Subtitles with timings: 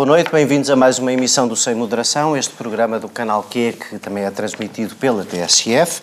[0.00, 3.74] boa noite, bem-vindos a mais uma emissão do Sem Moderação, este programa do canal Q,
[3.74, 6.00] que também é transmitido pela TSF.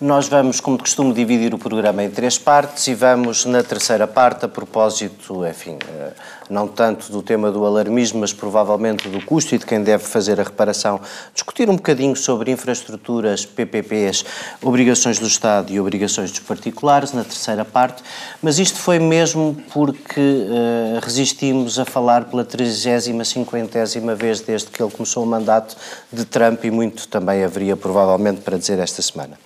[0.00, 4.06] Nós vamos, como de costume, dividir o programa em três partes e vamos na terceira
[4.06, 6.12] parte, a propósito, enfim, eh,
[6.50, 10.40] não tanto do tema do alarmismo, mas provavelmente do custo e de quem deve fazer
[10.40, 11.00] a reparação,
[11.34, 14.24] discutir um bocadinho sobre infraestruturas, PPPs,
[14.62, 18.02] obrigações do Estado e obrigações dos particulares, na terceira parte,
[18.42, 24.82] mas isto foi mesmo porque uh, resistimos a falar pela 30 50 vez desde que
[24.82, 25.76] ele começou o mandato
[26.12, 29.38] de Trump e muito também haveria provavelmente para dizer esta semana.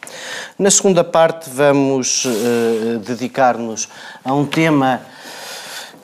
[0.59, 3.89] Na segunda parte, vamos uh, dedicar-nos
[4.25, 5.01] a um tema.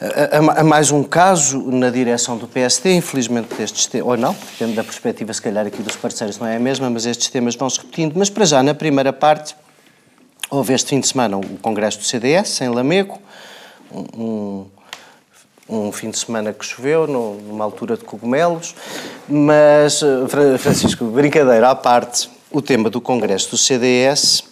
[0.03, 4.75] A, a, mais um caso na direção do PSD, infelizmente destes temas, ou não, depende
[4.75, 7.71] da perspectiva, se calhar aqui dos parceiros não é a mesma, mas estes temas vão
[7.71, 8.15] se repetindo.
[8.17, 9.55] Mas para já, na primeira parte,
[10.51, 13.21] houve este fim de semana o Congresso do CDS, em Lamego,
[13.93, 14.67] um,
[15.69, 18.75] um fim de semana que choveu, numa altura de cogumelos,
[19.29, 24.52] mas, eh, Francisco, brincadeira à parte, o tema do Congresso do CDS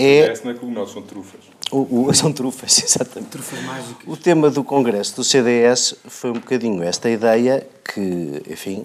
[0.00, 0.22] é.
[0.22, 1.40] CDS não é cogumelos, são trufas.
[1.70, 3.30] O, o, são trufas, exatamente.
[3.30, 4.06] Trufas mágicas.
[4.06, 8.84] O tema do Congresso do CDS foi um bocadinho esta ideia que, enfim,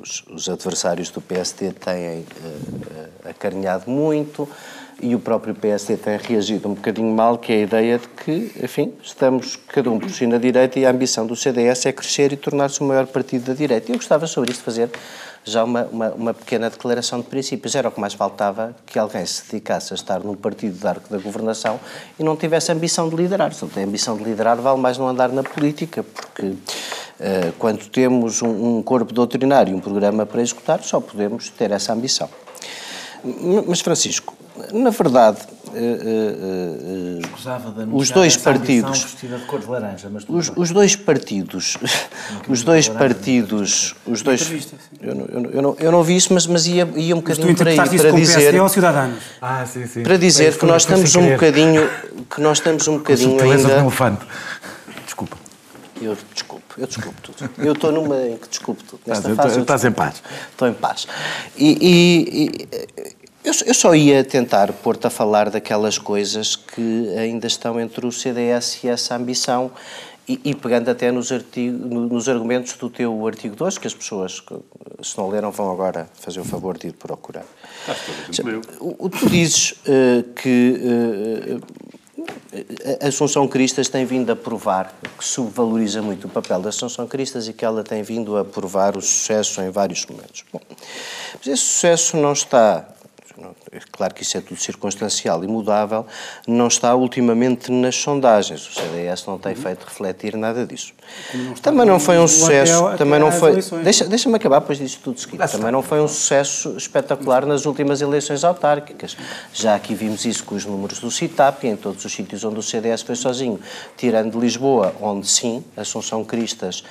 [0.00, 4.48] os, os adversários do PSD têm uh, acarinhado muito
[5.00, 8.52] e o próprio PSD tem reagido um bocadinho mal, que é a ideia de que,
[8.62, 12.32] enfim, estamos cada um por si na direita e a ambição do CDS é crescer
[12.32, 13.90] e tornar-se o maior partido da direita.
[13.90, 14.90] Eu gostava sobre isto fazer
[15.44, 17.74] já uma, uma, uma, pequena declaração de princípios.
[17.74, 21.08] Era o que mais faltava que alguém se dedicasse a estar num partido de arco
[21.10, 21.78] da governação
[22.18, 23.52] e não tivesse ambição de liderar.
[23.52, 26.56] Se não tem ambição de liderar, vale mais não andar na política, porque uh,
[27.58, 31.92] quando temos um, um corpo doutrinário e um programa para executar, só podemos ter essa
[31.92, 32.28] ambição.
[33.66, 34.34] Mas, Francisco,
[34.72, 35.38] na verdade,
[35.74, 37.22] uh,
[37.90, 39.16] uh, os dois partidos,
[39.68, 41.76] laranja, os, os, dois partidos,
[42.48, 44.66] os dois partidos, os dois,
[45.00, 47.70] eu não, eu, não, eu não vi isso, mas, mas ia, ia um bocadinho para
[47.70, 48.54] aí para dizer,
[49.40, 50.02] ah, sim, sim.
[50.02, 51.88] para dizer que nós estamos um bocadinho,
[52.34, 54.24] que nós estamos um bocadinho ainda, elefante.
[55.04, 55.36] desculpa,
[56.00, 56.64] eu desculpo.
[56.76, 57.50] Eu desculpo tudo.
[57.58, 59.00] Eu estou numa em que desculpo tudo.
[59.06, 60.22] Nesta estás, fase, estás em paz.
[60.50, 61.06] Estou em paz.
[61.56, 67.46] E, e, e eu, eu só ia tentar pôr-te a falar daquelas coisas que ainda
[67.46, 69.70] estão entre o CDS e essa ambição
[70.26, 74.42] e, e, pegando até nos, artigo, nos argumentos do teu artigo 2, que as pessoas,
[75.02, 77.44] se não leram, vão agora fazer o favor de ir procurar.
[78.80, 81.84] O, tu dizes uh, que uh,
[83.02, 87.46] a Assunção Cristas tem vindo a provar que subvaloriza muito o papel da Assunção Cristas
[87.46, 90.42] e que ela tem vindo a provar o sucesso em vários momentos.
[90.50, 90.60] Bom,
[91.34, 92.93] mas esse sucesso não está
[93.72, 96.06] é claro que isso é tudo circunstancial e mudável,
[96.46, 98.68] não está ultimamente nas sondagens.
[98.68, 100.92] O CDS não tem feito refletir nada disso.
[101.34, 103.60] Não também não foi um sucesso, até, também não foi.
[103.82, 105.50] Deixa, deixa-me acabar, depois disso tudo seguinte.
[105.50, 109.16] Também não foi um sucesso espetacular nas últimas eleições autárquicas.
[109.52, 112.62] Já aqui vimos isso com os números do CITAP em todos os sítios onde o
[112.62, 113.58] CDS foi sozinho,
[113.96, 116.84] tirando Lisboa, onde sim, Assunção Cristas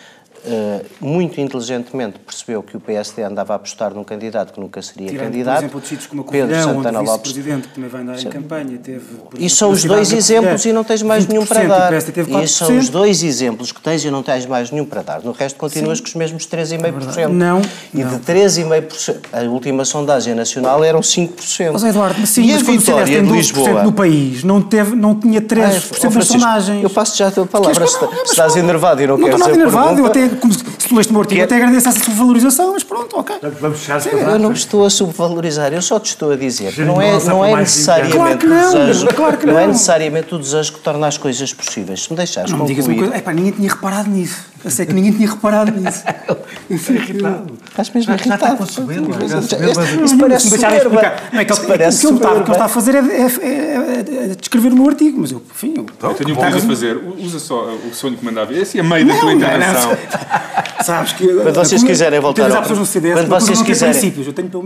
[1.00, 5.26] muito inteligentemente percebeu que o PSD andava a apostar num candidato que nunca seria Tirando,
[5.26, 5.56] candidato.
[5.56, 7.32] Por exemplo, de sítios como a Pedro Santana onde Lopes.
[7.32, 9.06] presidente que também vai andar em campanha, teve...
[9.38, 11.94] E são os dois exemplos e não tens mais nenhum para dar.
[12.44, 15.24] E são os dois exemplos que tens e não tens mais nenhum para dar.
[15.24, 16.04] No resto continuas Sim.
[16.04, 17.18] com os mesmos 3,5%.
[17.18, 17.62] É não.
[17.94, 18.18] E não.
[18.18, 21.72] de 3,5%, a última sondagem nacional eram 5%.
[21.72, 25.16] Mas Eduardo, mas sim, e mas a vitória 12% Lisboa, no país, não, teve, não
[25.16, 26.84] tinha 3% ah, nas sondagens.
[26.84, 27.88] Eu passo já a tua palavra.
[27.88, 30.83] Se, se estás enervado e não, não queres Não estou nada enervado, eu até, se
[30.98, 33.36] leste meu artigo, até agradeço essa subvalorização, mas pronto, ok.
[33.60, 36.82] Vamos chegar Sim, Eu não estou a subvalorizar, eu só te estou a dizer que
[36.82, 39.54] não é, não é necessariamente claro que não, desejo, claro que não.
[39.54, 42.04] não é necessariamente o desejo que torna as coisas possíveis.
[42.04, 42.76] Se me deixares não concluir...
[42.76, 44.54] Digas uma coisa, epá, ninguém tinha reparado nisso.
[44.64, 46.04] Eu sei que ninguém tinha reparado nisso.
[46.70, 47.54] Eu irritado.
[47.70, 48.30] Estás mesmo irritado.
[48.30, 49.26] Já está com soberba.
[50.06, 51.14] Isso parece soberba.
[51.34, 54.36] Não é que ele, parece o que ele está a fazer é, é, é, é
[54.40, 55.74] descrever o meu artigo, mas eu, enfim...
[55.76, 56.98] Eu, eu tenho uma coisa a fazer.
[57.18, 58.54] Usa só o sonho que mandava.
[58.54, 59.98] Esse é meio da tua intervenção.
[60.84, 61.28] Sabes que...
[61.28, 62.64] Quando vocês quiserem voltar ao...
[62.64, 64.12] Quando vocês quiserem...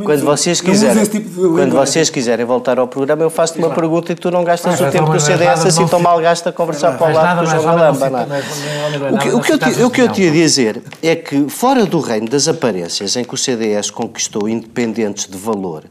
[0.04, 1.06] Quando vocês quiserem...
[1.54, 4.90] Quando vocês quiserem voltar ao programa, eu faço-te uma pergunta e tu não gastas o
[4.90, 7.62] tempo que o CDS assim tão mal gasta a conversar para o lado com o
[7.62, 7.78] João
[9.20, 13.16] que eu o que eu te ia dizer é que, fora do reino das aparências
[13.16, 15.84] em que o CDS conquistou independentes de valor,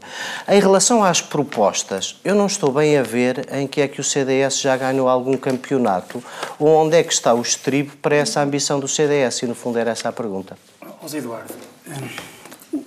[0.47, 4.03] em relação às propostas, eu não estou bem a ver em que é que o
[4.03, 6.23] CDS já ganhou algum campeonato
[6.59, 9.79] ou onde é que está o estribo para essa ambição do CDS, e no fundo
[9.79, 10.57] era essa a pergunta.
[11.01, 11.53] José Eduardo,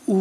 [0.06, 0.18] o,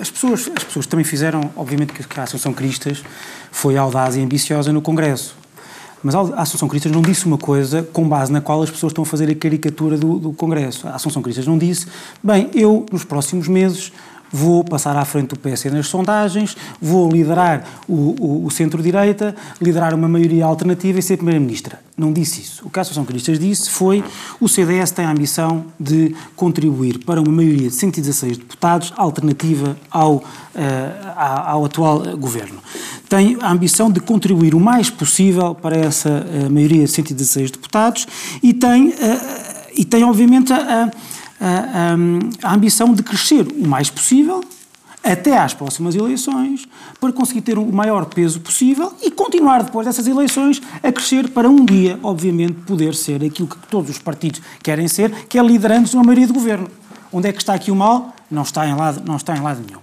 [0.00, 3.02] as, pessoas, as pessoas também fizeram, obviamente que a Associação Cristas
[3.50, 5.36] foi audaz e ambiciosa no Congresso
[6.02, 9.02] Mas a Assunção Cristas não disse uma coisa com base na qual as pessoas estão
[9.02, 10.88] a fazer a caricatura do, do Congresso.
[10.88, 11.86] A Assunção Cristas não disse,
[12.22, 13.92] bem, eu, nos próximos meses,
[14.32, 19.94] vou passar à frente do PS nas sondagens, vou liderar o, o, o centro-direita, liderar
[19.94, 21.80] uma maioria alternativa e ser Primeira-Ministra.
[21.96, 22.66] Não disse isso.
[22.66, 24.02] O que a Associação Cristas disse foi
[24.40, 30.14] o CDS tem a ambição de contribuir para uma maioria de 116 deputados alternativa ao,
[30.14, 30.22] uh,
[31.16, 32.58] ao atual governo.
[33.06, 38.06] Tem a ambição de contribuir o mais possível para essa uh, maioria de 116 deputados
[38.42, 38.94] e tem, uh,
[39.76, 40.90] e tem obviamente, a
[41.40, 41.94] a,
[42.42, 44.42] a, ambição de crescer o mais possível
[45.02, 46.68] até às próximas eleições,
[47.00, 51.48] para conseguir ter o maior peso possível e continuar depois dessas eleições a crescer para
[51.48, 55.92] um dia, obviamente, poder ser aquilo que todos os partidos querem ser, que é liderantes
[55.92, 56.68] de uma maioria de governo.
[57.10, 58.14] Onde é que está aqui o mal?
[58.30, 59.80] Não está em lado, não está em lado nenhum.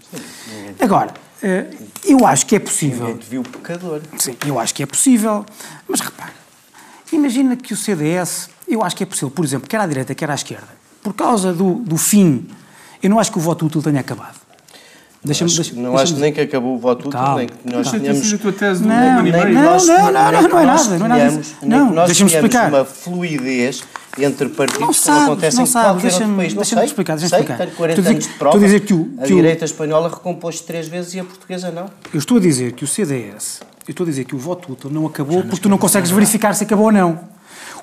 [0.79, 1.65] Agora, eh,
[2.05, 3.07] eu acho que é possível.
[3.07, 4.01] Ninguém viu pecador.
[4.17, 5.45] Sim, eu acho que é possível,
[5.87, 6.31] mas repare,
[7.11, 10.29] imagina que o CDS, eu acho que é possível, por exemplo, quer à direita, quer
[10.29, 10.76] à esquerda,
[11.07, 12.45] por causa do, do fim,
[13.01, 14.35] eu não acho que o voto útil tenha acabado.
[15.23, 17.99] Deixa acho, deixa, não acho nem que acabou o voto útil, nem que nós calma.
[17.99, 18.33] tenhamos...
[18.33, 21.41] a tua tese do não, nem, não, não, não, não, é nada, não é nada.
[21.63, 22.67] Não, nós deixa-me explicar.
[22.67, 23.83] uma fluidez
[24.19, 26.53] entre partidos não sabes, que não acontece não em qualquer deixa outro país.
[26.53, 27.63] Não deixa-me explicar, deixa sei, explicar.
[27.63, 31.13] tenho 40 anos de prova, dizer que o, que a direita espanhola recompôs três vezes
[31.13, 31.85] e a portuguesa não.
[32.13, 34.89] Eu estou a dizer que o CDS, eu estou a dizer que o voto útil
[34.89, 37.36] não acabou porque tu não consegues verificar se acabou ou não.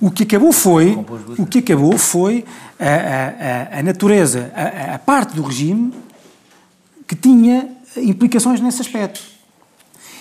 [0.04, 0.98] O que acabou foi,
[1.38, 2.44] o que acabou foi
[2.78, 5.94] a, a, a natureza, a, a parte do regime
[7.08, 9.22] que tinha implicações nesse aspecto.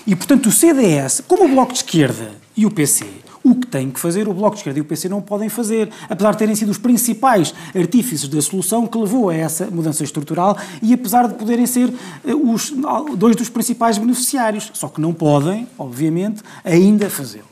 [0.07, 3.05] E, portanto, o CDS, como o Bloco de Esquerda e o PC,
[3.43, 5.89] o que têm que fazer, o Bloco de Esquerda e o PC não podem fazer,
[6.09, 10.57] apesar de terem sido os principais artífices da solução que levou a essa mudança estrutural
[10.81, 11.93] e apesar de poderem ser
[12.25, 12.73] eh, os
[13.17, 14.71] dois dos principais beneficiários.
[14.73, 17.51] Só que não podem, obviamente, ainda fazê-lo.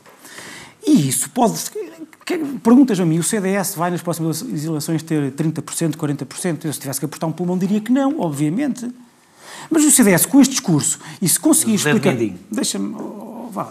[0.86, 1.54] E isso pode
[2.62, 6.64] Perguntas a mim, o CDS vai nas próximas eleições ter 30%, 40%?
[6.64, 8.88] Eu, se tivesse que apertar um pulmão, diria que não, obviamente.
[9.70, 12.14] Mas o CDS, com este discurso, e se conseguir explicar...
[12.50, 12.94] Deixa-me
[13.52, 13.68] vá,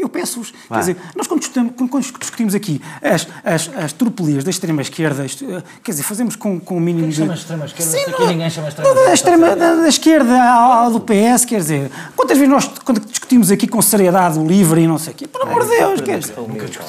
[0.00, 0.52] eu peço-vos.
[0.68, 5.62] Quer dizer, nós quando discutimos, quando discutimos aqui as, as, as tropelias da extrema-esquerda, eh,
[5.82, 7.16] quer dizer, fazemos com, com o mínimo Quem de...
[7.16, 7.90] chama extrema-esquerda?
[7.90, 9.08] Sim, não, ninguém chama extrema-esquerda.
[9.08, 13.50] Da, extrema, da, da esquerda ao, do PS, quer dizer, quantas vezes nós quando discutimos
[13.50, 16.18] aqui com seriedade o livre e não sei o quê, por amor de Deus, quer
[16.18, 16.34] dizer,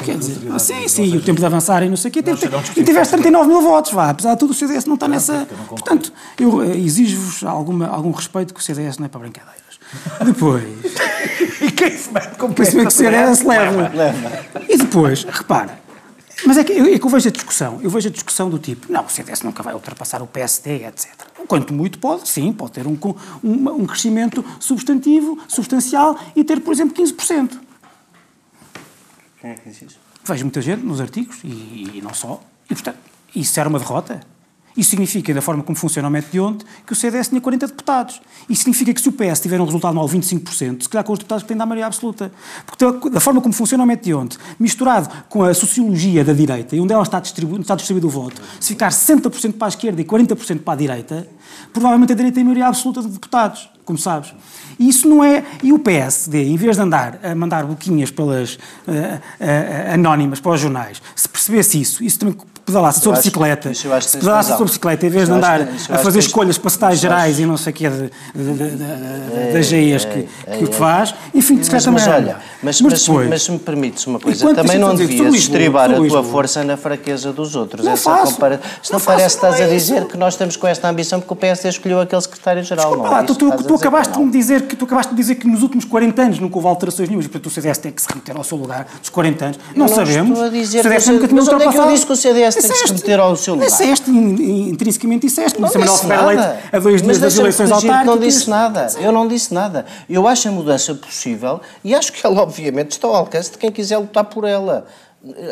[0.03, 2.23] quer dizer ah, sim, sim, o tempo de avançar e não sei o quê,
[2.75, 5.47] e tiveste 39 mil votos, vá, apesar de tudo o CDS não está nessa...
[5.67, 9.79] Portanto, eu eh, exijo-vos algum respeito que o CDS não é para brincadeiras.
[10.25, 10.63] Depois.
[11.79, 13.89] Quem mete com quem se mete CDS leva.
[13.89, 14.45] leva.
[14.67, 15.79] E depois, repara.
[16.45, 18.57] Mas é que, eu, é que eu vejo a discussão, eu vejo a discussão do
[18.57, 21.07] tipo, não, o CDS nunca vai ultrapassar o PSD, etc.
[21.47, 22.97] Quanto muito pode, sim, pode ter um,
[23.43, 27.59] um, um crescimento substantivo, substancial e ter, por exemplo, 15%.
[29.41, 29.99] Quem é que diz isso?
[30.23, 32.41] Vejo muita gente nos artigos e, e não só.
[32.69, 32.97] E, portanto,
[33.35, 34.21] isso era uma derrota?
[34.77, 37.67] Isso significa, da forma como funciona o método de ontem, que o CDS tinha 40
[37.67, 38.21] deputados.
[38.49, 41.19] Isso significa que se o PS tiver um resultado mal 25%, se calhar com os
[41.19, 42.31] deputados que têm da maioria absoluta.
[42.65, 46.75] Porque da forma como funciona o método de ontem, misturado com a sociologia da direita,
[46.75, 50.01] e onde ela está distribuído, está distribuído o voto, se ficar 60% para a esquerda
[50.01, 51.27] e 40% para a direita,
[51.73, 54.33] provavelmente a direita tem maioria absoluta de deputados, como sabes.
[54.77, 55.43] E isso não é.
[55.61, 58.57] E o PSD, em vez de andar a mandar boquinhas pelas uh,
[58.87, 62.35] uh, anónimas para os jornais, se percebesse isso, isso também
[62.69, 66.69] pedalasse sobre bicicleta, se pedalasse sobre bicicleta, em vez de andar a fazer escolhas para
[66.69, 67.91] estados gerais e não sei o que é
[69.53, 72.07] das GEs que, que faz, enfim, se calhar também.
[72.09, 75.95] Olha, mas, mas, depois, mas se me permites uma coisa, também não devias estribar a
[75.95, 77.85] tua força na fraqueza dos outros.
[77.85, 78.33] Não Essa faço.
[78.33, 78.59] Compara...
[78.81, 81.35] Se não, parece que estás a dizer que nós estamos com esta ambição porque o
[81.35, 82.89] PSD escolheu aquele secretário-geral.
[82.89, 85.85] Desculpa lá, tu, acabaste de me dizer que tu acabaste de dizer que nos últimos
[85.85, 88.57] 40 anos nunca houve alterações nenhumas, portanto o CDS tem que se remeter ao seu
[88.57, 89.59] lugar dos 40 anos.
[89.75, 90.31] Não, sabemos.
[90.31, 91.69] Estou a dizer o CDS nunca tinha ultrapassado.
[91.69, 93.67] Onde é que eu disse que o CDS tem que se remeter ao seu lugar?
[93.67, 95.59] Disseste, intrinsecamente disseste.
[95.59, 96.59] Não disse nada.
[96.71, 98.05] a dois dias das eleições autárquicas.
[98.05, 98.87] não disse nada.
[98.99, 99.85] Eu não disse nada.
[100.09, 103.71] Eu acho a mudança possível e acho que ela, obviamente, está ao alcance de quem
[103.71, 104.85] quiser lutar por ela.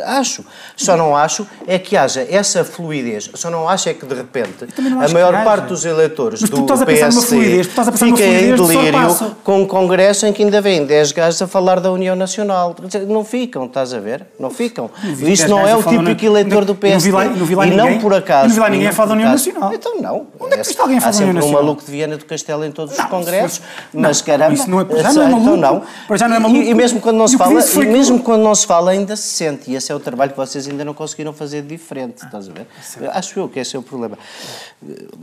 [0.06, 0.46] Acho.
[0.78, 3.30] Só não acho é que haja essa fluidez.
[3.34, 7.64] Só não acho é que, de repente, a maior parte dos eleitores Mas do PSD
[7.66, 11.92] fica em delírio com um congresso em que ainda vêm 10 gajos a falar da
[11.92, 12.76] União Nacional.
[13.08, 14.26] Não ficam, estás a ver?
[14.40, 14.90] Não ficam.
[15.04, 17.12] Não Isto não é o típico eleitor do PSD.
[17.12, 18.48] Não vi lá, não vi lá e ninguém, não por acaso.
[18.48, 19.74] Não vi lá ninguém a falar da União Nacional.
[19.74, 20.28] Então não.
[20.40, 21.60] Onde é que viste alguém a falar da União Nacional?
[21.60, 23.62] um maluco de Viena do Castelo em todos os congressos.
[23.94, 24.54] Mas caramba.
[24.54, 25.58] Isso não é, já não é maluco.
[25.58, 26.18] Então não.
[26.18, 26.52] Já não é.
[26.52, 29.57] E mesmo quando não se fala, e mesmo quando não se fala ainda se sente.
[29.68, 32.68] E esse é o trabalho que vocês ainda não conseguiram fazer diferente, estás a ver?
[33.12, 34.18] Acho eu que esse é o problema.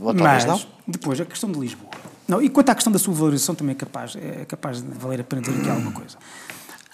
[0.01, 0.61] Ou talvez Mas, não.
[0.87, 1.91] depois, a questão de Lisboa.
[2.27, 5.21] Não, e quanto à questão da sua valorização, também é capaz, é capaz de valer
[5.21, 6.17] a pena dizer aqui alguma coisa.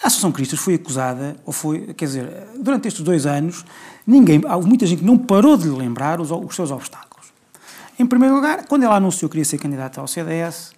[0.02, 3.64] A Associação Cristas foi acusada, ou foi, quer dizer, durante estes dois anos,
[4.06, 7.32] ninguém, há muita gente que não parou de lhe lembrar os, os seus obstáculos.
[7.98, 10.72] Em primeiro lugar, quando ela anunciou que queria ser candidata ao CDS,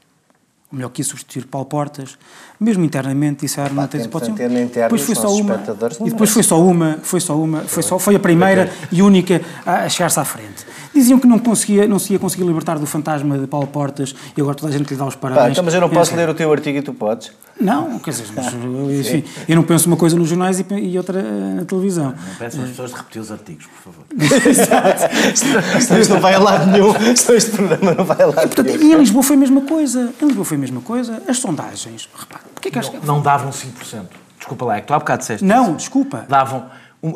[0.75, 2.19] ou melhor, quis substituir Paulo Portas,
[2.59, 4.33] mesmo internamente disseram não tens hipótese.
[4.33, 5.63] Depois foi só uma,
[6.01, 9.41] e depois foi só uma, foi só uma, foi só foi a primeira e única
[9.65, 10.67] a chegar-se à frente.
[10.95, 14.41] Diziam que não conseguia, não se ia conseguir libertar do fantasma de Paulo Portas e
[14.41, 15.53] agora toda a gente lhe dá os Pá, parabéns.
[15.53, 17.33] então, mas eu não E posso ler o teu artigo e tu podes.
[17.61, 18.47] Não, quer dizer, mas,
[19.07, 22.15] enfim, eu não penso uma coisa nos jornais e, e outra eh, na televisão.
[22.39, 24.05] Peço às pessoas de repetir os artigos, por favor.
[25.81, 26.93] Senão isto não vai a lado nenhum.
[27.17, 28.83] Senão este programa não vai a lado Portanto, nenhum.
[28.91, 30.13] e em Lisboa foi a mesma coisa.
[30.21, 31.23] Em Lisboa foi a mesma coisa.
[31.29, 33.07] As sondagens, repare, porque é que acho que...
[33.07, 34.03] Não davam 5%.
[34.39, 35.45] Desculpa lá, é que tu há bocado disseste.
[35.45, 35.77] Não, isso.
[35.77, 36.25] desculpa.
[36.29, 36.67] Davam.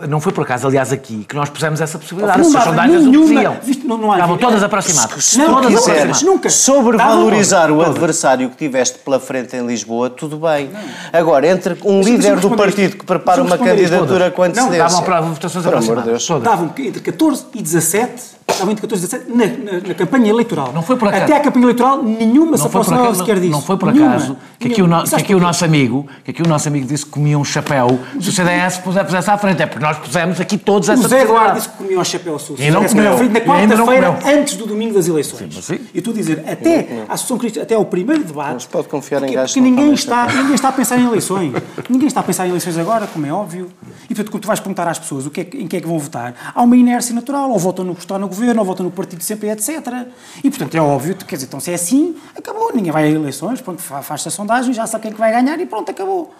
[0.09, 2.39] Não foi por acaso, aliás, aqui, que nós pusemos essa possibilidade.
[2.39, 3.57] Não Se as dava sondagens o nenhuma- diziam.
[3.63, 5.25] visto, não- não há- Estavam todas aproximadas.
[5.25, 6.23] Se Não, tu todas quiseres aproximadas.
[6.23, 6.51] nunca.
[6.51, 10.71] sobrevalorizar o adversário que tiveste pela frente em Lisboa, tudo bem.
[11.13, 14.57] Agora, entre um líder do partido que prepara uma candidatura com todas.
[14.57, 14.79] Não, antecedência...
[14.79, 16.29] Davam para votações aproximadas.
[16.43, 20.73] Davam entre 14 e 17, davam entre 14 e 17 na, na- na campanha eleitoral.
[20.73, 21.25] Não foi por acaso.
[21.25, 23.53] Até a campanha eleitoral, nenhuma se Não foi, por aproximava acaso, sequer disso.
[23.53, 24.11] não foi por Nenhuma.
[24.17, 26.87] acaso que aqui, o, no- que aqui o nosso amigo, que aqui o nosso amigo
[26.87, 29.63] disse que comia um chapéu se o CDS pusesse à frente.
[29.63, 32.39] É porque nós pusemos aqui todos essa O Zé Eduardo disse que comia o chapéu
[32.39, 32.57] sul.
[32.59, 33.13] E não comeu.
[33.29, 35.39] Na quarta-feira, antes do domingo das eleições.
[35.39, 35.79] Sim, mas sim.
[35.95, 38.53] E tu dizer, até a Associação Cristã, até ao primeiro debate.
[38.53, 41.53] Não se pode confiar em gajos que ninguém está, ninguém está a pensar em eleições.
[41.89, 43.69] ninguém está a pensar em eleições agora, como é óbvio.
[44.11, 45.87] E portanto, quando tu vais perguntar às pessoas o que é, em que é que
[45.87, 47.51] vão votar, há uma inércia natural.
[47.51, 49.69] Ou votam no que está no governo, ou votam no partido sempre, etc.
[50.43, 52.73] E portanto, é óbvio, quer dizer, então se é assim, acabou.
[52.75, 55.31] Ninguém vai a eleições, pronto, fa- faz-se a sondagem, já sabe quem é que vai
[55.33, 56.35] ganhar e pronto, acabou.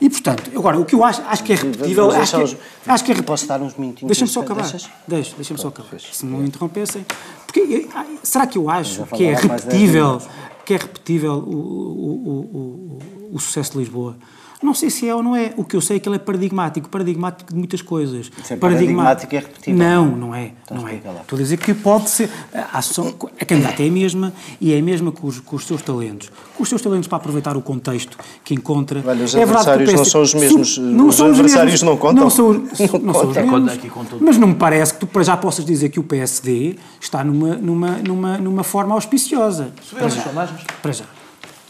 [0.00, 2.10] E portanto, agora, o que eu acho, acho que é repetível.
[2.10, 4.08] Acho que, os- acho que é Posso dar uns minutinhos?
[4.08, 4.62] Deixa-me só acabar.
[4.62, 4.90] Deixas?
[5.06, 5.98] Deixa, deixa-me só acabar.
[6.00, 7.06] Se me interrompessem.
[7.46, 7.60] Porque,
[7.94, 10.22] eh, será que eu acho que é repetível,
[10.64, 12.98] que é repetível o, o, o,
[13.32, 14.16] o, o sucesso de Lisboa?
[14.64, 15.52] Não sei se é ou não é.
[15.58, 18.30] O que eu sei é que ele é paradigmático, paradigmático de muitas coisas.
[18.42, 19.78] Se é paradigmático, é repetível.
[19.78, 20.52] Não, não é.
[20.64, 20.98] Então não é.
[21.04, 21.20] lá.
[21.20, 22.30] Estou a dizer que pode ser.
[22.54, 25.66] A, ação, a candidata é a mesma e é a mesma com os, com os
[25.66, 26.30] seus talentos.
[26.56, 29.02] Com os seus talentos para aproveitar o contexto que encontra.
[29.06, 30.78] Olha, os é verdade que o adversários não são os mesmos.
[30.78, 31.90] Não Os são os adversários mesmos.
[31.90, 32.24] não contam?
[32.24, 32.62] Não são, Não
[33.02, 34.20] não são os mesmos.
[34.22, 37.56] Mas não me parece que tu para já possas dizer que o PSD está numa,
[37.56, 39.72] numa, numa, numa forma auspiciosa.
[39.92, 40.22] Para já.
[40.80, 41.04] Para já.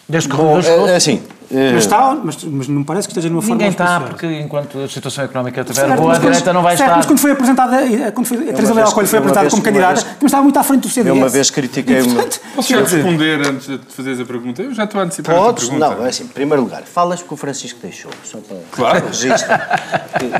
[0.08, 3.40] Desde que Bom, que- é, assim, Mas, está, mas, mas não parece que esteja numa
[3.40, 6.76] forma Ninguém está, porque enquanto a situação económica estiver Certo, boa, a direita não vai
[6.76, 6.96] certo, estar.
[6.96, 9.92] Mas quando foi apresentada, eh, quando foi, a Teresa Leal Coelho foi apresentada como candidata,
[9.94, 11.08] vez- também estava muito à frente do CDS.
[11.08, 12.14] eu uma vez critiquei E, uma.
[12.16, 14.62] portanto, Posso dizer, responder antes de fazeres a pergunta?
[14.62, 15.64] Eu já estou a antecipar a Podes?
[15.68, 15.94] pergunta.
[15.96, 19.06] Não, é assim, em primeiro lugar, falas que o Francisco deixou, só para Claro.
[19.06, 19.54] registro.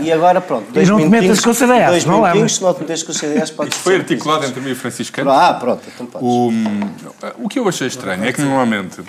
[0.03, 2.53] E agora, pronto, dois não te metas minutinhos, com o CDS, dois não minutinhos, levas.
[2.55, 4.03] se não te metes com o CDS, podes Foi dizer.
[4.05, 5.21] articulado entre mim e o Francisco.
[5.29, 6.27] Ah, pronto, então podes.
[6.29, 6.51] O,
[7.45, 9.01] o que eu achei estranho é que normalmente.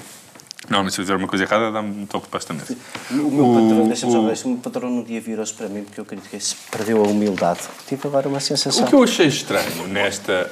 [0.70, 2.76] Não, mas se eu fizer uma coisa errada, dá-me um toque debaixo da mesa.
[3.12, 6.00] O meu patrão, deixa-me só o- ver, meu patrão no dia virou-se para mim porque
[6.00, 7.60] eu critiquei se perdeu a humildade.
[7.88, 8.84] Tive agora uma sensação.
[8.86, 10.50] O que eu achei estranho nesta.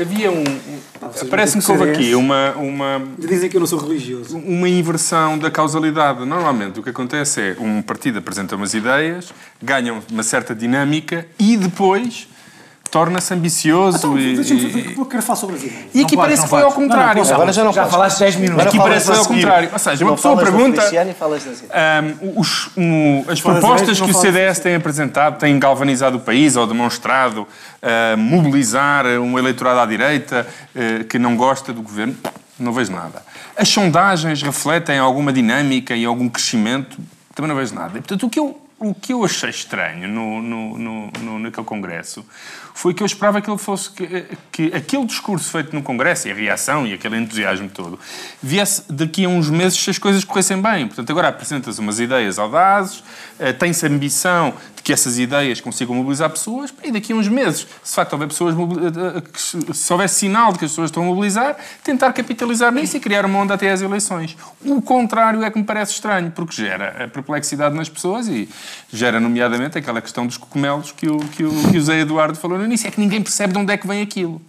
[0.00, 0.42] Havia um.
[1.30, 4.36] Parece-me que houve aqui uma, uma, Dizem que eu não sou religioso.
[4.38, 6.24] uma inversão da causalidade.
[6.24, 9.32] Normalmente o que acontece é um partido apresenta umas ideias,
[9.62, 12.26] ganha uma certa dinâmica e depois
[12.94, 14.36] torna-se ambicioso Então, e.
[14.36, 15.86] deixa-me quero falar sobre as ideias.
[15.92, 17.22] E aqui parece que foi ao contrário.
[17.28, 17.92] Agora já não Já podes.
[17.96, 18.52] falaste 10 minutos.
[18.54, 19.40] Agora Aqui parece a ao seguir.
[19.40, 19.68] contrário.
[19.72, 20.82] Ou seja, uma pessoa pergunta-.
[22.22, 26.68] Um, os- um, as propostas que o CDS tem apresentado têm galvanizado o país ou
[26.68, 30.46] demonstrado uh, mobilizar um eleitorado à direita
[30.76, 32.14] uh, que não gosta do governo?
[32.60, 33.24] Não vejo nada.
[33.56, 36.96] As sondagens refletem alguma dinâmica e algum crescimento?
[37.34, 37.98] Também não vejo nada.
[37.98, 41.66] E, portanto, o que eu, o que eu achei estranho no, no, no, no, naquele
[41.66, 42.24] congresso
[42.76, 46.32] foi que eu esperava que ele fosse que, que aquele discurso feito no Congresso e
[46.32, 47.98] a reação e aquele entusiasmo todo
[48.42, 50.88] viesse daqui a uns meses se as coisas corressem bem.
[50.88, 53.04] Portanto, agora apresentas umas ideias audazes,
[53.38, 57.28] eh, tem-se a ambição de que essas ideias consigam mobilizar pessoas e daqui a uns
[57.28, 60.90] meses, se de facto houver pessoas eh, eh, se houver sinal de que as pessoas
[60.90, 64.36] estão a mobilizar, tentar capitalizar nisso e criar uma onda até às eleições.
[64.64, 68.48] O contrário é que me parece estranho, porque gera a perplexidade nas pessoas e
[68.92, 72.63] gera, nomeadamente, aquela questão dos cogumelos que o, que o, que o Zé Eduardo falou
[72.64, 74.40] no início, é que ninguém percebe de onde é que vem aquilo.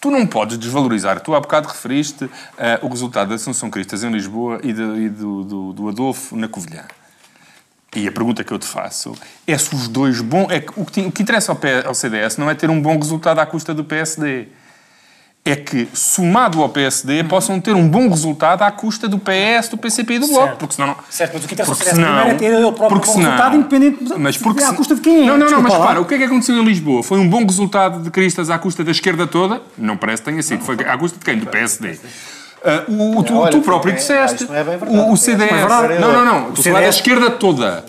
[0.00, 1.18] Tu não podes desvalorizar.
[1.20, 5.08] Tu há bocado referiste eh, o resultado da Assunção Cristas em Lisboa e, de- e
[5.08, 6.84] do, do- do Adolfo na Covilhã.
[7.96, 9.14] E a pergunta que eu te faço
[9.46, 10.50] é se os dois bons.
[10.50, 12.96] É o, que, o que interessa ao, P- ao CDS não é ter um bom
[12.98, 14.46] resultado à custa do PSD.
[15.44, 19.78] É que, somado ao PSD, possam ter um bom resultado à custa do PS, do
[19.78, 20.44] PCP e do Bloco.
[20.44, 20.58] Certo.
[20.58, 20.96] Porque senão não.
[21.08, 23.18] Certo, mas o que interessa porque CDS primeiro é ter ele próprio porque um bom
[23.18, 25.26] senão- resultado, independente de- mas porque à se- custa de quem é.
[25.26, 25.86] Não, não, não, mas lá.
[25.86, 27.02] para, o que é que aconteceu em Lisboa?
[27.02, 29.62] Foi um bom resultado de Cristas à custa da esquerda toda?
[29.78, 30.62] Não parece que tenha sido.
[30.64, 31.38] Foi à custa de quem?
[31.38, 31.98] Do PSD.
[32.62, 34.44] Ah, o, o- tu, Olha, tu próprio é- disseste.
[34.44, 34.98] não é bem verdade.
[34.98, 35.50] o, o É CDS.
[36.00, 36.52] não, não, não.
[36.52, 37.84] Tu falar da esquerda toda.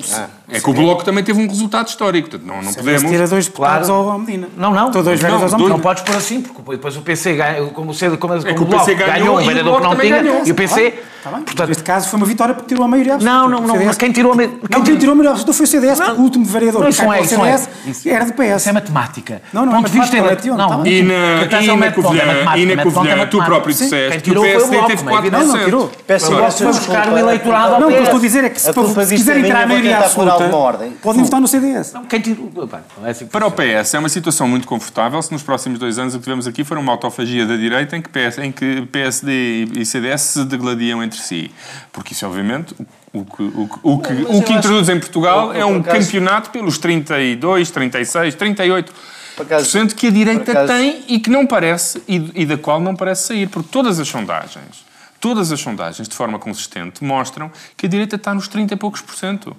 [0.51, 2.29] É que o Bloco também teve um resultado histórico.
[2.29, 3.03] Portanto, não, não Mas podemos.
[3.11, 4.09] tira dois deputados Claro.
[4.09, 4.47] ao Medina.
[4.57, 4.87] Não, não.
[4.87, 5.75] Estou dois Não, vereadores ao Medina.
[5.77, 8.65] Não podes pôr assim, porque depois o PC ganha, como como, como que o o
[8.65, 10.41] Bloco PC ganhou ganhou um o vereador que não tinha, ganhou.
[10.45, 10.93] e o PC...
[11.19, 11.41] Está bem?
[11.41, 13.37] Portanto, Neste caso foi uma vitória porque tirou a maioria absoluta.
[13.37, 15.51] Não, não, não, CDS mas quem tirou a Não, quem quem tirou a maioria absoluta
[15.53, 17.57] foi o CDS, porque o último vereador Não, que isso não é, isso não é.
[17.57, 18.55] CDS Isso- era do PS.
[18.61, 19.41] Isso é matemática.
[19.51, 20.87] Não, não, Ponto de vista matemática, é- não é não.
[20.87, 22.23] E na, e é Covilhã,
[22.55, 23.83] e na ponto, é Covilhã tu próprio Sim.
[23.83, 25.19] disseste Quem que o PSD teve não é 4%.
[25.19, 25.45] evidente.
[25.45, 25.91] Não, não tirou.
[26.07, 26.99] Peço Agora, imensa vamos desculpa.
[27.01, 28.03] buscar o eleitorado ao Não, o que eu PS.
[28.07, 30.91] estou a dizer é que se, se é minha, tirar a maioria absoluta, alguma ordem.
[31.01, 31.93] podem votar no CDS.
[31.93, 33.51] Não, Quem não é assim que Para o.
[33.51, 36.63] PS é uma situação muito confortável se nos próximos dois anos o que tivemos aqui
[36.63, 41.03] for uma autofagia da direita em que, PS, em que PSD e CDS se degladiam
[41.03, 41.51] entre si.
[41.91, 42.75] Porque isso, obviamente,
[43.13, 45.63] o que, o que, o que, o eu que acho- introduz em Portugal eu, é
[45.65, 48.85] por um acaso- campeonato pelos 32, 36, 38%
[49.35, 52.57] Por acaso- que a direita por acaso- tem e que não parece, e, e da
[52.57, 53.47] qual não parece sair.
[53.47, 54.85] Porque todas as sondagens,
[55.19, 59.01] todas as sondagens, de forma consistente, mostram que a direita está nos 30 e poucos
[59.01, 59.55] por cento.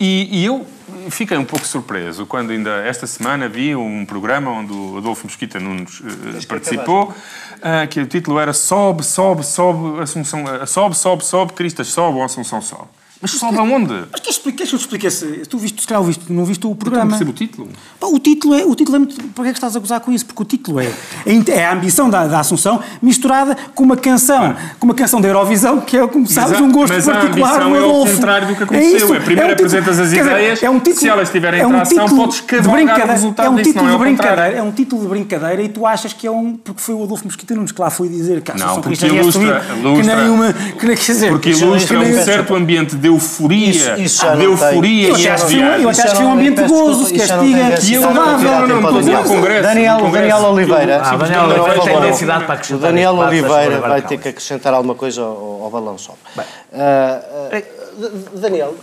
[0.00, 0.66] E, e eu
[1.10, 5.60] fiquei um pouco surpreso quando ainda esta semana vi um programa onde o Adolfo Mosquita
[5.60, 7.14] Nunes eh, participou,
[7.60, 12.16] ah, que o título era Sobe, sobe, sobe, Assunção, ah, sobe, sobe, sobe, Cristas sobe
[12.16, 12.88] ou Assunção sobe.
[13.22, 13.92] Mas sobe aonde?
[14.10, 15.26] Mas queres que eu te explique esse...
[15.46, 17.10] Tu viste, se calhar ouviste, não viste o Eu não programa.
[17.10, 17.68] percebo o título.
[18.00, 19.14] Pá, O título é, o título é muito.
[19.34, 20.24] Porquê é que estás a gozar com isso?
[20.24, 20.86] Porque o título é,
[21.26, 25.28] é é a ambição da, da Assunção misturada com uma canção, com uma canção da
[25.28, 28.14] Eurovisão, que é, como sabes, um gosto mas particular ambição do é Adolfo.
[28.14, 28.96] contrário do que aconteceu.
[28.96, 31.30] isso, É, primeiro um título- apresentas as quer dizer, ideias, é um título, se elas
[31.30, 33.94] tiverem é um tração, título podes de cavalgar o resultado É um disso, título não
[33.94, 36.56] é de brincadeira, é um título de brincadeira e tu achas que é um.
[36.56, 38.96] porque foi o Adolfo Mosquita Nunes que lá foi dizer que a Não, Assunção porque
[38.96, 40.52] Cristã ia ilustra- que nem uma.
[40.54, 45.16] Que, quer dizer, Porque ilustra um certo ambiente de euforia, Isso- isso de euforia Eu
[45.18, 48.00] e acho que um- eu acho que foi um ambiente gozo, não castiga, que eu-
[48.00, 50.10] não, Congresso, Daniel.
[50.10, 51.00] Daniel Oliveira.
[51.02, 52.08] Ah, Daniel Não, Oliveira não, tem não, não.
[52.10, 55.98] densidade para O acrescentar Daniel Oliveira vai ter que acrescentar alguma coisa ao, ao balão
[55.98, 56.14] só.
[56.36, 57.20] Ah,
[57.52, 57.56] ah,
[57.98, 58.74] D- Daniel,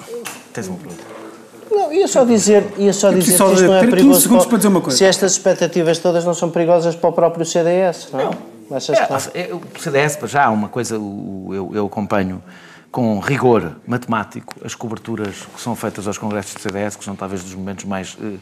[0.53, 1.03] Tens uma pergunta.
[1.72, 4.22] não, ia só dizer, ia só dizer só que isto não é ter 15 perigoso.
[4.22, 4.98] segundos para- para dizer uma coisa.
[4.98, 8.29] Se estas expectativas todas não são perigosas para o próprio CDS, não é?
[8.75, 9.18] Achas não?
[9.33, 12.44] É, é, o CDS, para já, há uma coisa, eu, eu acompanho
[12.91, 17.43] com rigor matemático as coberturas que são feitas aos congressos do CDS, que são talvez
[17.43, 18.37] dos momentos mais eh,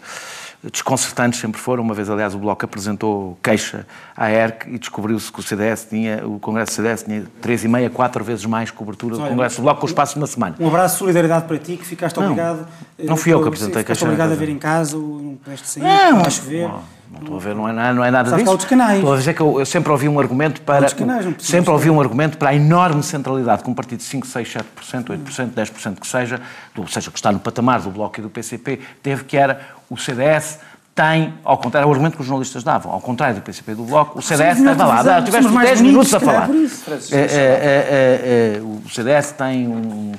[0.72, 1.84] desconcertantes, sempre foram.
[1.84, 6.26] Uma vez, aliás, o Bloco apresentou queixa à ERC e descobriu-se que o CDS tinha,
[6.26, 9.62] o congresso do CDS tinha 3,5 a 4 vezes mais cobertura do Olha, congresso do
[9.64, 10.56] Bloco com o espaço de uma semana.
[10.60, 12.68] Um abraço de solidariedade para ti, que ficaste Não, obrigado.
[13.04, 14.98] não eh, fui eu que por- apresentei Ficaste queixa na obrigado a ver em casa,
[14.98, 16.68] ou não pudeste sair, Não, a chover.
[16.68, 16.82] não,
[17.12, 18.52] não estou a ver, não é, nada- não é nada Sabes que há disso.
[18.52, 18.98] outros canais.
[18.98, 20.90] Estou a dizer que eu, eu sempre ouvi um argumento para.
[20.92, 24.54] canais, sempre ouvi um argumento para a enorme centralidade que um partido de 5, 6,
[24.54, 24.64] 7%,
[25.10, 26.42] 8%, 10% que seja,
[26.74, 29.60] do- ou seja, que está no patamar do Bloco e do PCP, teve que era
[29.90, 30.60] o CDS.
[30.96, 33.84] Tem, ao contrário, é o argumento que os jornalistas davam, ao contrário do PCP do
[33.84, 36.48] Bloco, o CDS melhores estava lá, tiveste somos mais 10 bonitos, minutos a falar.
[36.48, 36.84] por isso.
[37.14, 40.14] É, é, é, é, é, o CDS tem um.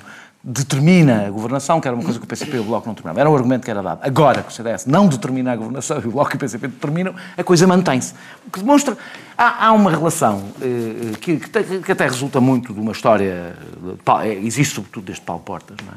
[0.48, 3.20] Determina a governação, que era uma coisa que o PCP e o Bloco não determinavam.
[3.20, 3.98] Era um argumento que era dado.
[4.02, 7.16] Agora que o CDS não determina a governação e o Bloco e o PCP determinam,
[7.36, 8.14] a coisa mantém-se.
[8.46, 8.96] O que demonstra.
[9.36, 13.56] Há, há uma relação eh, que, que, que até resulta muito de uma história.
[13.82, 15.94] de é, existe sobretudo desde Paulo Portas, é?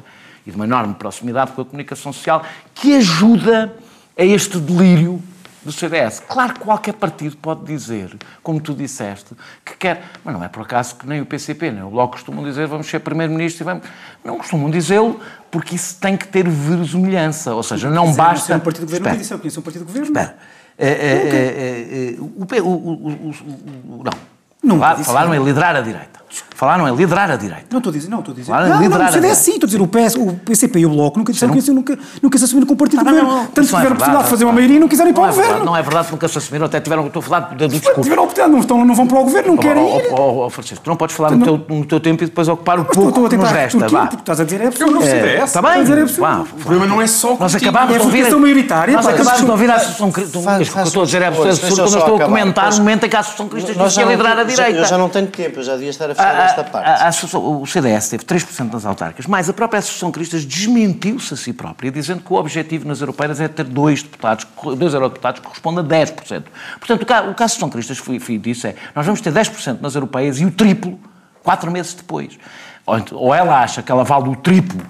[0.48, 3.72] E de uma enorme proximidade com a comunicação social que ajuda
[4.18, 5.22] a este delírio
[5.64, 6.22] do CDS.
[6.28, 10.04] Claro que qualquer partido pode dizer, como tu disseste, que quer.
[10.24, 12.88] Mas não é por acaso que nem o PCP, nem o Bloco costumam dizer vamos
[12.88, 13.84] ser Primeiro-Ministro e vamos.
[14.24, 15.20] Não costumam dizê-lo
[15.52, 17.54] porque isso tem que ter verosimilhança.
[17.54, 18.54] Ou seja, não é- isso basta.
[18.54, 19.36] é um partido de governo, Espera.
[19.36, 20.08] eu conheço um partido de governo.
[20.08, 20.38] Espera.
[20.78, 24.14] É, é, é, é, é, o, o, não.
[24.62, 26.19] Nunca falaram em liderar a direita.
[26.56, 27.66] Falaram em liderar a direita.
[27.72, 28.52] Não estou a dizer, não estou a dizer.
[28.52, 30.80] Claro, não, não, liderar o a CDS sim, estou a dizer, o, PS, o PCP
[30.80, 33.12] e o Bloco nunca disseram que isso, nunca, nunca se assumiram como partido Ah, não,
[33.12, 33.30] governo.
[33.38, 34.56] não, Tanto não é tiveram a possibilidade verdade, de fazer uma não.
[34.56, 35.66] maioria e não quiseram ir para Não o é governo.
[35.66, 37.08] não é verdade que nunca se assumiram, até tiveram.
[37.08, 38.02] Estou a falar do discurso.
[38.02, 40.08] Tiveram a oportunidade, não, estão, não vão para o governo, não querem ir.
[40.12, 42.86] oh, Francisco, tu não podes falar no teu, no teu tempo e depois ocupar o
[42.86, 43.78] pouco que nos resta.
[43.80, 44.94] porque, porque estás a dizer é Eu absurdo.
[44.94, 45.10] não sei.
[45.12, 45.44] É, CDS.
[45.46, 45.72] Está bem?
[45.72, 46.22] É absurdo.
[46.22, 46.40] Vá.
[46.42, 48.36] O problema não é só Nós acabámos É de a ouvir.
[48.36, 50.40] maioritária, Nós acabámos que de ouvir a Associação Cristã.
[50.40, 53.06] O que eu estou a dizer é absurdo quando eu estou a comentar o momento
[53.06, 54.80] em que a Associação Cristã quer não- liderar a direita.
[54.80, 56.88] Eu já não tenho tempo, eu já devia estar a A- fechar a- esta parte.
[56.88, 61.38] a- a o CDS teve 3% nas autárquicas, mas a própria Associação Cristas desmentiu-se a
[61.38, 64.46] si própria, dizendo que o objetivo nas europeias é ter dois deputados,
[64.78, 66.44] dois eurodeputados que correspondem a 10%.
[66.80, 69.22] Portanto, o que a, o que a Associação Cristas foi, foi, disse é nós vamos
[69.22, 71.00] ter 10% nas europeias e o triplo
[71.44, 72.38] quatro meses depois.
[72.86, 74.82] Ou, ou ela acha que ela vale o triplo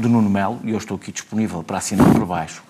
[0.00, 2.62] de Nuno Melo, e eu estou aqui disponível para assinar por baixo,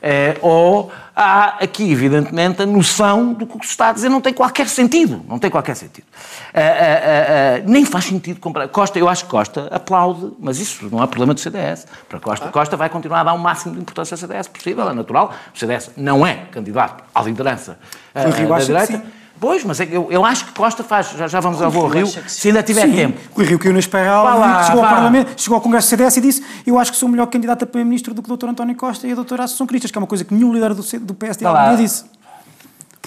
[0.00, 4.08] eh, ou há aqui, evidentemente, a noção do que o que se está a dizer
[4.08, 5.24] não tem qualquer sentido.
[5.28, 6.06] Não tem qualquer sentido.
[6.54, 8.68] Eh, eh, nem faz sentido comprar.
[8.68, 11.86] Costa, eu acho que Costa aplaude, mas isso não é problema do CDS.
[12.08, 14.94] Para Costa, Costa vai continuar a dar o máximo de importância ao CDS possível, é
[14.94, 15.32] natural.
[15.54, 17.78] O CDS não é candidato à liderança
[18.14, 19.17] Rio da direita.
[19.40, 21.10] Pois, mas é eu, eu acho que Costa faz.
[21.10, 23.20] Já, já vamos ao Rio, se ainda tiver Sim, tempo.
[23.36, 24.88] O Rio caiu na espiral, lá, chegou vá.
[24.88, 27.62] ao Parlamento, chegou ao Congresso do CDS e disse eu acho que sou melhor candidato
[27.62, 28.48] a Primeiro-Ministro do que o Dr.
[28.48, 29.44] António Costa e a Dra.
[29.44, 31.44] Assunção Cristas, que é uma coisa que nenhum líder do, do PSD
[31.76, 32.04] disse.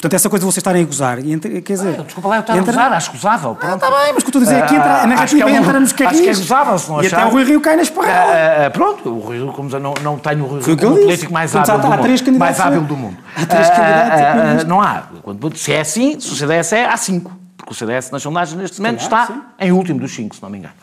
[0.01, 2.01] Portanto, essa coisa de vocês estarem a gozar, e entre- quer dizer...
[2.01, 3.53] Desculpa lá, eu estava a entra- gozar, acho gozável.
[3.55, 3.75] Pronto.
[3.75, 5.07] Está bem, mas o que eu estou a dizer é que entra, a Ah, que
[5.07, 7.17] narrativa é um- entra nos Acho que é gozável, se não e achar.
[7.19, 8.09] até o Rui Rio cai na espiral.
[8.11, 11.31] Ah, ah, pronto, o Rui Rio, como não, não tenho o Rui Rio como político
[11.31, 13.17] mais hábil, há- do há mundo, três candidatos mais a- hábil do mundo.
[13.37, 14.63] há três Ah, candidatos a ah, ah.
[14.63, 15.03] Não há.
[15.21, 17.31] Quando- Se é assim, se o CDS é, há cinco.
[17.55, 19.41] Porque o CDS nas sondagens neste momento calhar, está sim.
[19.59, 20.73] em último dos cinco, se não me engano.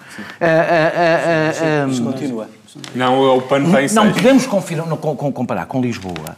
[0.40, 2.48] Ah, ah, ah, ah, Isto ah, continua.
[2.94, 4.14] Não, o PAN tem não seis.
[4.14, 6.36] podemos confira- não, com- com- comparar com Lisboa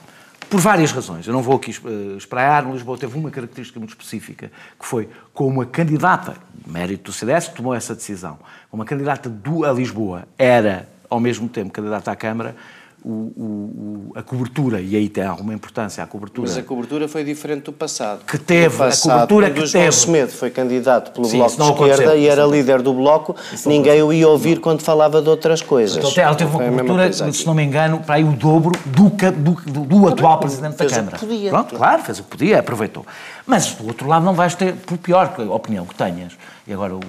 [0.50, 1.26] por várias razões.
[1.26, 2.68] Eu não vou aqui eh, espraiar.
[2.70, 6.36] Lisboa teve uma característica muito específica, que foi como a candidata,
[6.66, 11.48] mérito do CDS, tomou essa decisão, como a candidata do, a Lisboa era, ao mesmo
[11.48, 12.56] tempo, candidata à Câmara,
[13.04, 17.24] o- o- a cobertura, e aí tem alguma importância a cobertura, Mas a cobertura foi
[17.24, 18.24] diferente do passado.
[18.26, 19.92] Que teve, No a passado, cobertura que teve.
[19.92, 23.34] Semedo foi candidato pelo Sim, Bloco de não Esquerda e era não líder do Bloco,
[23.66, 25.96] ninguém o ia ouvir quando falava de outras coisas.
[25.96, 29.50] Então, ela teve uma cobertura, se não me engano, para aí o dobro do, do,
[29.72, 31.18] do- do atual Presidente da fez o que Câmara.
[31.18, 31.50] podia.
[31.50, 33.06] Pronto, claro, fez o que podia, aproveitou.
[33.46, 36.32] Mas, do outro lado, não vais ter, por pior opinião que tenhas,
[36.66, 37.00] e agora o,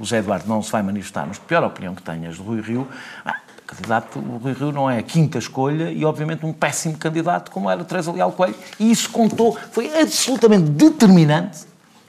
[0.00, 2.60] o Zé Eduardo não se vai manifestar, mas por pior opinião que tenhas do Rui
[2.60, 2.88] Rio,
[3.24, 3.34] ah,
[3.66, 7.70] candidato, o Rui Rio não é a quinta escolha e, obviamente, um péssimo candidato como
[7.70, 11.60] era Teresa Leal Coelho, e isso contou, foi absolutamente determinante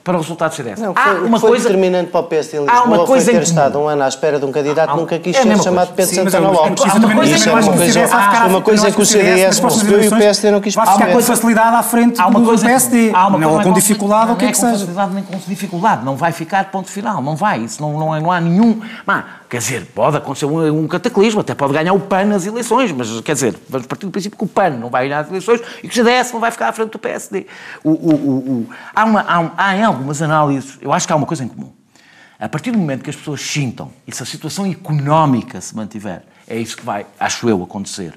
[0.03, 0.79] para o resultado do CDS.
[0.79, 1.63] Não, Há foi, uma foi coisa...
[1.67, 3.57] determinante para o PSD em Há uma Lisboa coisa foi em ter comum.
[3.57, 5.93] estado um ano à espera de um candidato Há- nunca quis é ser chamado coisa.
[5.93, 6.83] Pedro Sim, Santana eu- Lopes.
[6.85, 9.59] Há uma coisa Isso em é uma coisa, ficar- uma coisa que o com CDS
[9.59, 11.23] percebeu e o PSD não quis Vai ficar com perceber.
[11.35, 14.27] facilidade à frente Há uma do coisa PSD, há uma não, coisa com com- dificuldade
[14.29, 14.77] ou o que não é que com seja.
[14.77, 18.21] facilidade nem com dificuldade, não vai ficar ponto final, não vai, isso não, não, é-
[18.21, 18.79] não há nenhum.
[19.07, 22.91] Mas, quer dizer, pode acontecer um, um cataclismo, até pode ganhar o PAN nas eleições,
[22.91, 25.61] mas quer dizer, vamos partir do princípio que o PAN não vai ganhar as eleições
[25.83, 27.45] e que o CDS não vai ficar à frente do PSD.
[27.83, 31.25] O, o, há, uma, há, um- há em algumas análises, eu acho que há uma
[31.27, 31.71] coisa em comum.
[32.39, 36.23] A partir do momento que as pessoas sintam e se a situação económica se mantiver,
[36.47, 38.13] é isso que vai, acho eu, acontecer,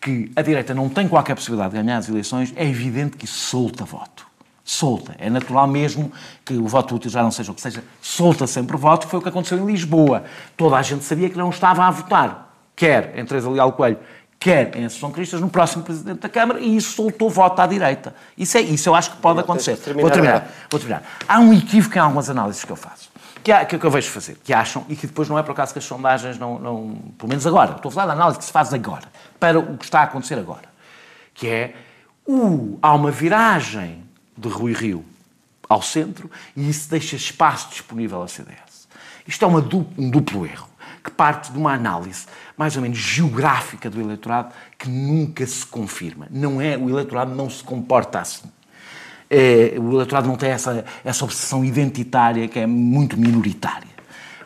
[0.00, 3.34] que a direita não tem qualquer possibilidade de ganhar as eleições, é evidente que isso
[3.38, 4.25] solta voto.
[4.68, 5.14] Solta.
[5.20, 6.10] É natural mesmo
[6.44, 9.06] que o voto útil já não seja o que seja, solta sempre voto.
[9.06, 10.24] Foi o que aconteceu em Lisboa.
[10.56, 13.96] Toda a gente sabia que não estava a votar, quer em Teresa Leal Coelho,
[14.40, 18.12] quer em Assunção Cristas, no próximo Presidente da Câmara, e isso soltou voto à direita.
[18.36, 19.76] Isso, é, isso eu acho que pode Não, acontecer.
[19.76, 20.50] terminar Vou terminar.
[20.68, 21.02] Vou terminar.
[21.28, 23.08] Há um equívoco em algumas análises que eu faço,
[23.44, 25.72] que, há, que eu vejo fazer, que acham, e que depois não é por acaso
[25.72, 26.98] que as sondagens não, não.
[27.16, 29.04] Pelo menos agora, estou a falar da análise que se faz agora,
[29.38, 30.64] para o que está a acontecer agora,
[31.32, 31.74] que é.
[32.28, 34.05] Uh, há uma viragem
[34.36, 35.04] de Rui Rio
[35.68, 38.86] ao centro e isso deixa espaço disponível ao CDS.
[39.26, 40.68] Isto é uma du- um duplo erro,
[41.02, 46.26] que parte de uma análise mais ou menos geográfica do eleitorado que nunca se confirma.
[46.30, 48.48] Não é, o eleitorado não se comporta assim.
[49.28, 53.88] É, o eleitorado não tem essa, essa obsessão identitária que é muito minoritária.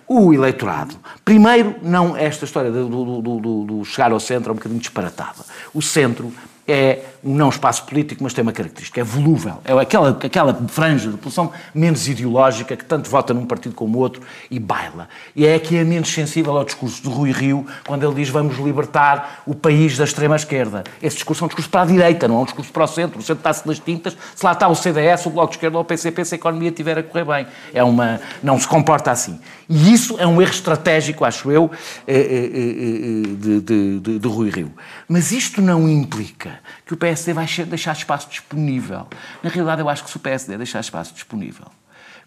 [0.09, 4.57] O eleitorado, primeiro, não esta história do- do- do- do chegar ao centro é um
[4.57, 5.44] bocadinho disparatada.
[5.74, 6.33] O centro
[6.70, 9.59] é um não espaço político, mas tem uma característica, é volúvel.
[9.64, 14.22] É aquela, aquela franja de população menos ideológica que tanto vota num partido como outro
[14.50, 15.09] e baila.
[15.37, 18.56] E é que é menos sensível ao discurso de Rui Rio quando ele diz vamos
[18.59, 20.85] libertar o país da extrema-esquerda.
[21.02, 23.18] Esse discurso é um discurso para a direita, não é um discurso para o centro.
[23.18, 24.16] O centro está-se nas tintas.
[24.35, 26.70] Se lá está o CDS, o Bloco de Esquerda ou o PCP, se a economia
[26.70, 27.46] estiver a correr bem.
[27.74, 29.38] É uma, não se comporta assim.
[29.68, 31.70] E isso é um erro estratégico, acho eu,
[32.06, 34.72] eh, eh, eh, de, de, de, de Rui Rio.
[35.09, 39.06] Mas isto não implica que o PSD vai deixar espaço disponível.
[39.42, 41.66] Na realidade, eu acho que se o PSD deixar espaço disponível,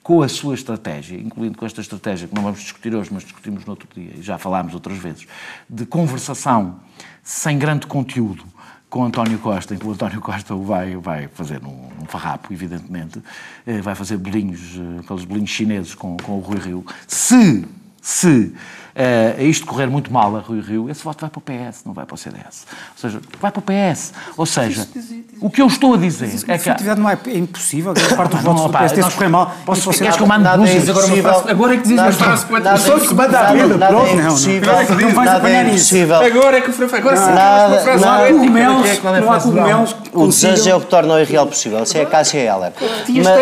[0.01, 3.63] com a sua estratégia, incluindo com esta estratégia que não vamos discutir hoje, mas discutimos
[3.65, 5.25] no outro dia, e já falámos outras vezes,
[5.69, 6.79] de conversação
[7.23, 8.43] sem grande conteúdo
[8.89, 13.23] com António Costa, em que o António Costa vai, vai fazer um, um farrapo, evidentemente,
[13.65, 16.85] eh, vai fazer bolinhos, eh, aqueles bolinhos chineses com, com o Rui Rio.
[17.07, 17.65] Se,
[17.99, 18.53] se
[18.95, 21.93] eh, isto correr muito mal a Rui Rio, esse voto vai para o PS, não
[21.93, 22.65] vai para o CDS.
[22.95, 24.13] Ou seja, vai para o PS.
[24.37, 24.87] Ou seja,
[25.41, 26.51] o que eu estou a dizer é que...
[26.51, 29.55] efetividade não é, é impossível, grande parte dos votos do se nós- correr mal.
[29.65, 30.49] Posso- queres que eu mande é
[30.89, 33.87] agora agora é que dizes uma frase O som é que se manda impossível, vida,
[33.87, 34.05] pronto.
[34.05, 34.35] é Não, não.
[34.35, 35.95] vais Nada apanhar é isso.
[35.95, 36.15] impossível.
[36.15, 40.27] Agora é que foi agora sim, uma frase é é a não há cogumelos O
[40.27, 41.83] desejo é o que torna o irreal possível.
[41.83, 42.71] Isso é a Cássia Heller.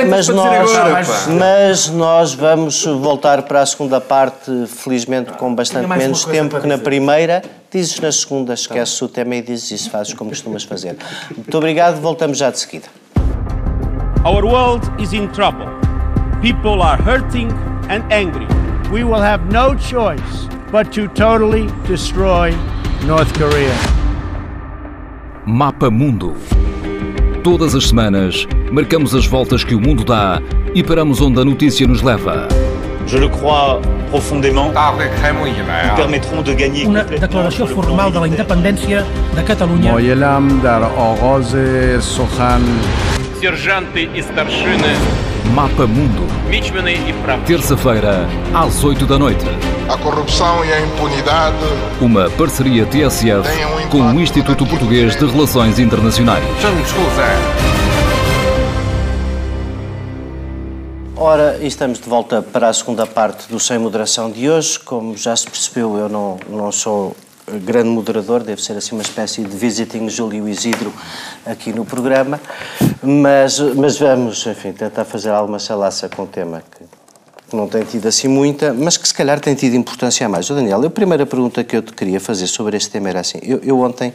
[0.10, 1.32] Mas nós, pá.
[1.38, 6.78] mas nós vamos voltar para a segunda parte, felizmente com bastante menos tempo que na
[6.78, 7.42] primeira.
[7.72, 10.96] Dizes na segunda, esqueces o tema e dizes isso, fazes como costumas fazer.
[11.36, 12.86] Muito obrigado, voltamos já de seguida.
[14.24, 15.68] Our world is in trouble.
[16.42, 17.50] People are hurting
[17.90, 18.48] and angry.
[18.92, 22.52] we will have no choice but to totally destroy
[23.08, 23.74] North Korea.
[25.46, 26.36] Mapa Mundo.
[27.42, 30.42] Todas as semanas, marcamos as voltas que o mundo dá
[30.76, 32.48] e paramos onde a notícia nos leva
[33.12, 39.48] je le crois profondément, nous permettront de gagner una declaração formal de independência da de
[39.48, 39.92] Catalunya.
[39.92, 42.64] Мой елам дар оғози сухан.
[43.42, 44.10] Сержанты.
[45.54, 46.26] Mapa Mundo.
[47.46, 49.46] Terça-feira, às 8 da noite.
[49.90, 51.66] A corrupção e a impunidade.
[52.00, 56.44] Uma parceria TSF um com o Instituto Português de Relações Internacionais.
[56.62, 57.81] Jean-Claude
[61.24, 64.80] Ora, estamos de volta para a segunda parte do Sem Moderação de hoje.
[64.80, 67.16] Como já se percebeu, eu não, não sou
[67.64, 70.92] grande moderador, devo ser assim uma espécie de visiting Júlio Isidro
[71.46, 72.42] aqui no programa,
[73.04, 76.86] mas, mas vamos, enfim, tentar fazer alguma chalaça com o tema que,
[77.50, 80.50] que não tem tido assim muita, mas que se calhar tem tido importância a mais.
[80.50, 83.38] Ô Daniel, a primeira pergunta que eu te queria fazer sobre este tema era assim,
[83.44, 84.12] eu, eu ontem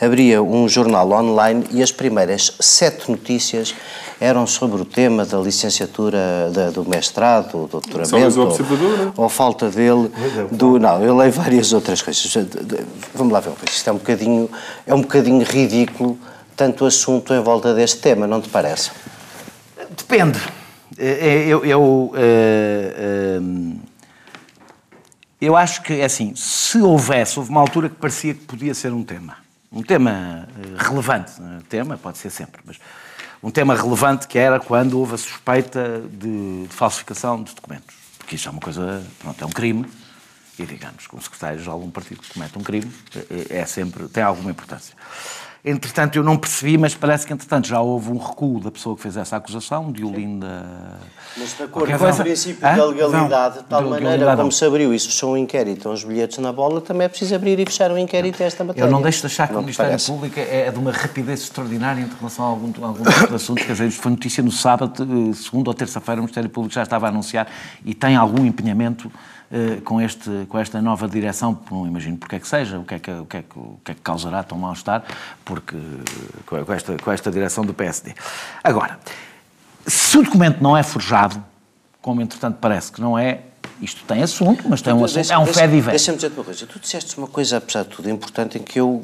[0.00, 3.74] abria um jornal online e as primeiras sete notícias
[4.20, 8.98] eram sobre o tema da licenciatura, da- do mestrado, do doutoramento, Só o ou- Observador,
[8.98, 9.12] não?
[9.16, 10.10] ou falta dele,
[10.50, 12.32] do, não, eu leio várias outras coisas.
[13.14, 14.50] Vamos lá ver, uma coisa, isto é um bocadinho,
[14.86, 16.18] é um bocadinho ridículo,
[16.56, 18.90] tanto assunto em volta deste tema, não te parece?
[19.96, 20.40] Depende.
[20.98, 23.40] Eh, Eu, eu, eh,
[25.40, 28.92] eu acho que, é assim, se houvesse, houve uma altura que parecia que podia ser
[28.92, 29.36] um tema.
[29.70, 31.30] Um tema eh, relevante.
[31.40, 32.76] eh, Tema, pode ser sempre, mas
[33.42, 37.94] um tema relevante que era quando houve a suspeita de, de falsificação de documentos.
[38.18, 39.86] Porque isso é uma coisa, pronto, é um crime.
[40.58, 44.24] E, digamos, que um secretário-geral de um partido comete um crime eh, é sempre, tem
[44.24, 44.92] alguma importância.
[45.64, 49.02] Entretanto, eu não percebi, mas parece que, entretanto, já houve um recuo da pessoa que
[49.02, 50.98] fez essa acusação, de Olinda...
[51.36, 54.46] Mas de acordo Qualquer com o princípio da legalidade, de tal De maneira legalidade, como
[54.46, 54.50] não.
[54.50, 57.66] se abriu se fechou um inquérito, uns bilhetes na bola, também é preciso abrir e
[57.66, 58.86] fechar um inquérito a esta matéria.
[58.86, 60.10] Eu não deixo de achar que Não o Ministério parece?
[60.10, 63.64] Público é de uma rapidez extraordinária em relação a algum, a algum de assuntos.
[63.64, 66.82] Quer dizer, isto foi notícia no sábado, eh, segunda ou terça-feira, o Ministério Público já
[66.82, 67.46] estava a anunciar
[67.84, 69.10] e tem algum empenhamento
[69.84, 71.58] com, este, com esta nova direção.
[71.70, 73.80] Não imagino porque é que seja, o que é que, o que, é que, o
[73.84, 75.04] que, é que causará tão mal-estar,
[75.44, 78.14] porque eh, com esta, com esta direção do PSD.
[78.62, 78.98] Agora,
[79.86, 81.42] se o documento não é forjado,
[82.02, 83.40] como entretanto parece que não é,
[83.80, 86.66] isto tem assunto, mas tem um assunto, é um fé de Deixa-me dizer-te uma coisa.
[86.66, 89.02] Tu disseste uma coisa, apesar de tudo, importante, em que eu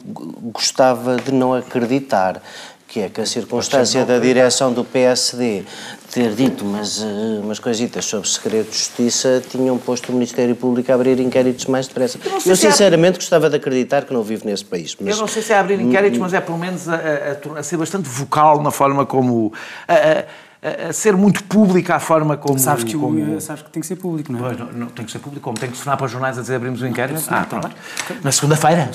[0.52, 2.42] gostava de não acreditar,
[2.86, 5.64] que é que a circunstância da direção do PSD
[6.12, 10.92] ter dito umas, eh, umas coisitas sobre segredo de justiça tinham posto o Ministério Público
[10.92, 12.18] a abrir inquéritos mais depressa.
[12.24, 14.96] Eu, se há- sinceramente, gostava de acreditar que não vivo nesse país.
[15.00, 15.14] Mas...
[15.14, 17.76] Eu não sei se é abrir inquéritos, mas é pelo menos a, a- a ser
[17.78, 19.52] bastante vocal na forma como.
[19.88, 20.24] a,
[20.64, 22.58] a- a- a ser muito pública a forma como.
[22.58, 24.42] Sabes que, como- sabes que tem que ser público, não é?
[24.42, 26.40] Pois, não, não, tem que ser público, como tem que sonar para os jornais a
[26.40, 27.22] dizer abrimos o inquérito.
[27.28, 27.68] Ah, pronto.
[28.22, 28.90] Na segunda-feira?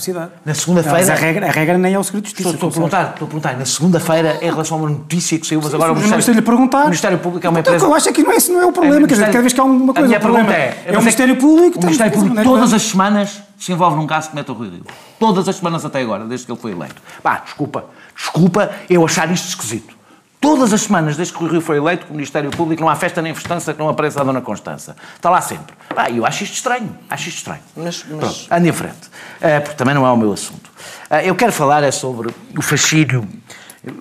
[0.46, 0.98] Na segunda-feira.
[0.98, 2.68] Mas a regra, a regra nem é o segredo de Estou, justiça.
[2.68, 5.62] estou a perguntar, estou a perguntar, na segunda-feira, em relação a uma notícia que saiu,
[5.64, 6.82] mas agora o Ministério, estou-lhe a perguntar.
[6.82, 7.86] o Ministério Público é uma Então, empresa.
[7.92, 9.08] Eu acho que não é, esse não é o problema.
[9.08, 10.08] Quer dizer, cada vez que há uma A coisa.
[10.08, 11.78] minha o problema pergunta é: é eu o Ministério Público.
[11.80, 14.70] O Ministério Público, é todas as semanas, se envolve num caso que mete o Rui
[14.70, 14.84] Rio.
[15.20, 17.02] Todas as semanas até agora, desde que ele foi eleito.
[17.22, 19.99] Pá, desculpa, desculpa eu achar isto esquisito.
[20.42, 22.96] Todas as semanas, desde que o Rio foi eleito, com o Ministério Público, não há
[22.96, 24.96] festa nem festança que não apareça a Dona Constança.
[25.16, 25.76] Está lá sempre.
[25.94, 26.98] Pá, eu acho isto estranho.
[27.10, 27.62] Acho isto estranho.
[27.76, 29.10] Mas- mas- Pronto, ande em frente.
[29.42, 30.70] Eh, porque também não é o meu assunto.
[31.10, 33.28] Eh, eu quero falar é sobre o fascínio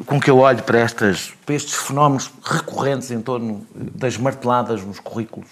[0.06, 5.00] com que eu olho para, estas, para estes fenómenos recorrentes em torno das marteladas nos
[5.00, 5.48] currículos.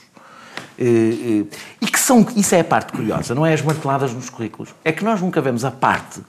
[0.78, 1.46] Eh,
[1.80, 4.72] E que são, isso é a parte curiosa, não é as marteladas nos currículos.
[4.84, 6.20] É que nós nunca vemos a parte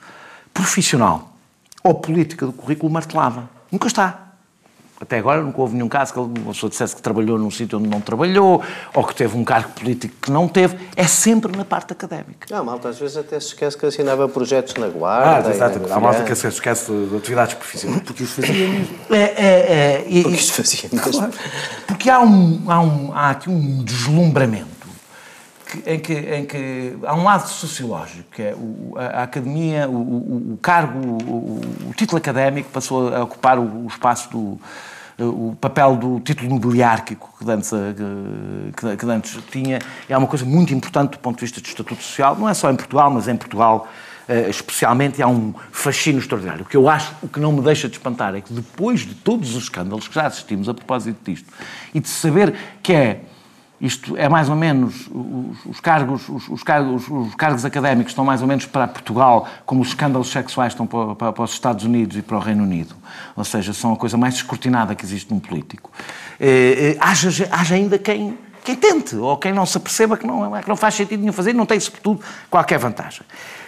[0.51, 1.31] profissional
[1.83, 3.43] ou política do currículo martelada.
[3.71, 4.26] Nunca está.
[4.99, 7.87] Até agora nunca houve nenhum caso que uma pessoa dissesse que trabalhou num sítio onde
[7.87, 8.63] não trabalhou,
[8.95, 10.75] ou que teve um cargo político que não teve.
[10.95, 12.47] É sempre na parte académica.
[12.49, 15.53] Não, malta, às vezes até se esquece que assinava projetos na guarda.
[15.53, 18.01] e na Há malta que se esquece de atividades profissionais.
[18.01, 18.87] Porque os fazia mesmo.
[19.11, 21.29] É, é, é, e- Porque isto fazia mesmo.
[21.85, 24.76] Porque há, um, há, um, há aqui um deslumbramento
[25.69, 29.87] que- em, que, em que há um lado sociológico, que é o- a, a academia,
[29.89, 34.59] o, o- o cargo, o, título académico passou a ocupar o, o espaço do
[35.19, 37.77] o papel do título nobiliárquico que antes, eh,
[38.75, 39.79] que, que antes tinha.
[40.07, 42.69] É uma coisa muito importante do ponto de vista do estatuto social, não é só
[42.69, 43.87] em Portugal, mas em Portugal
[44.29, 46.61] eh, especialmente, há um fascínio extraordinário.
[46.63, 49.15] O que eu acho, o que não me deixa de espantar é que depois de
[49.15, 51.51] todos os escândalos que já assistimos a propósito disto,
[51.95, 52.53] e de saber
[52.83, 53.21] que é
[53.79, 58.25] isto é mais ou menos os, os cargos, os, os cargos, os cargos académicos estão
[58.25, 61.83] mais ou menos para Portugal, como os escândalos sexuais estão para, para- para os Estados
[61.85, 62.95] Unidos e para o Reino Unido.
[63.35, 65.91] Ou seja, são a coisa mais escrutinada que existe num político.
[66.39, 70.59] Eh, eh, haja, haja ainda quem, quem tente, ou quem não se aperceba que não,
[70.59, 73.21] que não faz sentido nenhum fazer, não tem, sobretudo, qualquer vantagem.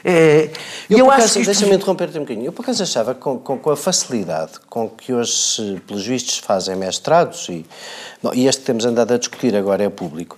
[0.04, 0.50] É,
[0.90, 2.46] eu, eu acho que isto- deixa-me interromper-te um bocadinho.
[2.48, 6.38] Eu, por acaso, achava que com, com, com a facilidade com que hoje, pelos vistos,
[6.38, 7.66] fazem mestrados, e,
[8.34, 10.38] e este que temos andado a discutir agora é público,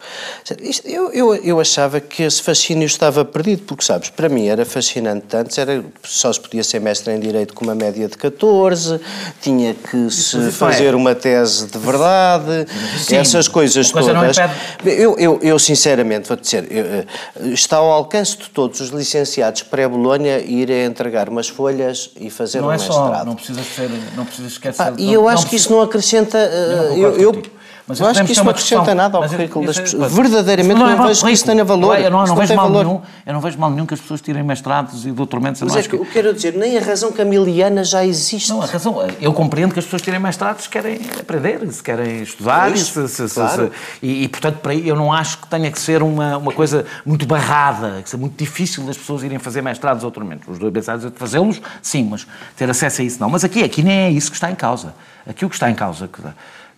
[0.61, 4.65] isto- eu, eu, eu achava que esse fascínio estava perdido, porque, sabes, para mim era
[4.65, 8.99] fascinante antes, era, só se podia ser mestre em Direito com uma média de 14,
[9.41, 10.51] tinha que se é.
[10.51, 12.65] fazer uma tese de verdade,
[12.97, 14.37] Sim, essas coisas todas.
[14.85, 17.05] Eu, eu, eu, sinceramente, vou dizer, eh,
[17.53, 22.69] está ao alcance de todos os licenciados pré-Bolonha irem entregar umas folhas e fazer não
[22.69, 23.17] um é mestrado.
[23.19, 24.81] só, não precisas ser, não precisas esquecer.
[24.81, 26.37] Ah, e eu acho que isso não acrescenta.
[26.37, 27.60] eh, Eu não Eu.
[27.91, 30.13] Mas eu acho que uma não acrescenta nada ao currículo das é- pessoas.
[30.13, 31.51] Verdadeiramente não, é mau vejo que isso currículo.
[31.51, 31.99] tenha valor.
[31.99, 33.01] Eu não, não vejo mal nenhum.
[33.25, 35.61] Eu não vejo mal nenhum que as pessoas tirem mestrados e doutoramentos.
[35.61, 38.49] Mas não é que eu quero dizer, nem a razão camiliana já existe.
[38.49, 38.97] Não, a razão.
[39.19, 43.69] Eu compreendo que as pessoas tirem mestrados se querem aprender, se querem estudar, É
[44.01, 48.01] e, portanto, para eu não acho que tenha que ser uma, uma coisa muito barrada,
[48.01, 50.47] que seja muito difícil das pessoas irem fazer mestrados ou doutoramentos.
[50.47, 53.29] Os dois mestrados de fazê-los, sim, mas ter acesso a isso não.
[53.29, 54.93] Mas aqui, aqui nem é isso que está em causa.
[55.27, 56.21] Aqui o que está em causa, que,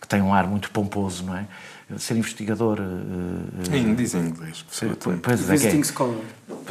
[0.03, 1.45] que tem um ar muito pomposo, não é?
[1.97, 2.77] Ser investigador.
[2.79, 4.65] eh, Sim, diz em inglês.
[4.69, 6.15] ser- pois é, é- Visiting scholar.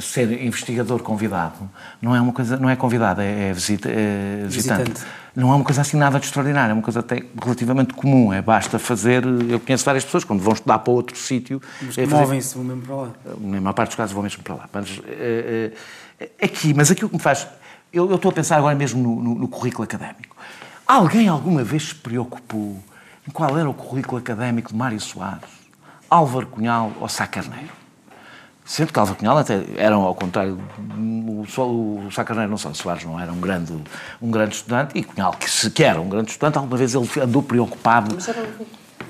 [0.01, 4.83] ser investigador convidado não é uma coisa não é convidado é, é visita, é visitante.
[4.91, 5.07] Visitante.
[5.37, 8.43] não é uma coisa assim nada de extraordinário é uma coisa até relativamente comum é
[8.43, 11.61] basta fazer eu conheço várias pessoas quando vão estudar para outro sítio
[11.97, 13.11] é movem-se, vão mesmo para lá.
[13.41, 14.69] na maior parte dos casos vou mesmo para lá.
[14.73, 15.73] Mas, eh,
[16.43, 17.47] aqui, mas aquilo que me faz.
[17.93, 20.35] Eu, eu estou a pensar agora mesmo no, no- no currículo académico.
[20.87, 22.83] Alguém alguma vez se preocupou
[23.31, 25.49] qual era o currículo académico de Mário Soares,
[26.11, 27.71] Álvaro Cunhal ou Sá Carneiro?
[28.65, 32.73] Sendo que Álvaro Cunhal até era, ao contrário, o, só- o Sá Carneiro não só,
[32.73, 33.77] Soares não era um grande,
[34.21, 37.09] um grande estudante, e Cunhal, que se que era um grande estudante, alguma vez ele
[37.21, 38.17] andou preocupado.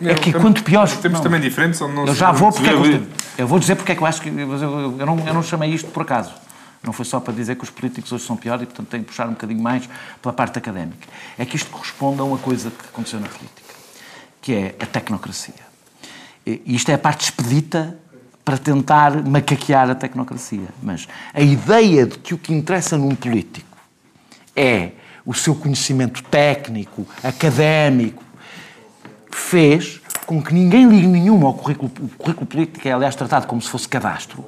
[0.01, 0.89] É que quanto pior...
[0.89, 1.23] Temos não.
[1.23, 3.07] também diferentes, onde não Eu já vou porque é eu,
[3.39, 5.43] eu vou dizer porque é que eu acho que eu, eu- eu não, eu não
[5.43, 6.33] chamei isto por acaso.
[6.83, 9.11] Não foi só para dizer que os políticos hoje são piores e, portanto, tenho que
[9.11, 9.89] puxar um bocadinho mais
[10.21, 11.07] pela parte académica.
[11.39, 13.72] É que isto corresponde a uma coisa que aconteceu na política,
[14.43, 15.55] que é a tecnocracia.
[16.45, 17.97] E isto é a parte expedita
[18.45, 20.69] para tentar macaquear a tecnocracia.
[20.83, 23.79] Mas a ideia de que o que interessa num político
[24.55, 24.91] é
[25.25, 28.25] o seu conhecimento técnico, académico,
[29.31, 31.91] fez com que ninguém ligue nenhuma ao currículo.
[32.01, 34.45] O currículo político é, aliás, tratado como se fosse cadastro,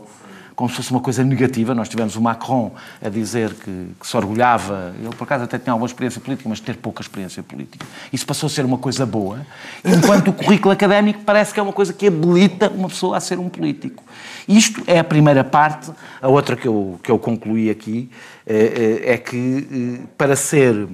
[0.55, 1.75] como se fosse uma coisa negativa.
[1.75, 5.73] Nós tivemos o Macron a dizer que, que se orgulhava, ele por acaso até tinha
[5.73, 7.85] alguma experiência política, mas ter pouca experiência política.
[8.13, 9.47] Isso passou a ser uma coisa boa,
[9.85, 13.39] enquanto o currículo académico parece que é uma coisa que habilita uma pessoa a ser
[13.39, 14.03] um político.
[14.49, 15.91] Isto é a primeira parte.
[16.21, 18.11] A outra que eu, que eu concluí aqui
[18.47, 20.89] eh, eh, é que eh, para ser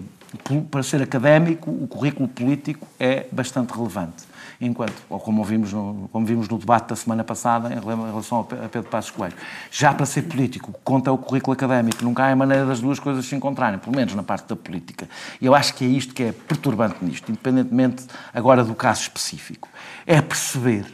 [0.70, 4.29] para ser académico, o currículo político é bastante relevante.
[4.60, 8.44] Enquanto, ou como vimos no, como vimos no debate da semana passada em relação a
[8.44, 9.34] Pedro Passos Coelho,
[9.70, 12.04] já para ser político, conta o currículo académico.
[12.04, 15.08] Nunca há maneira das duas coisas se encontrarem, pelo menos na parte da política.
[15.40, 19.66] E eu acho que é isto que é perturbante nisto, independentemente agora do caso específico.
[20.06, 20.84] É perceber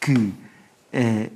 [0.00, 0.32] que
[0.92, 1.30] eh,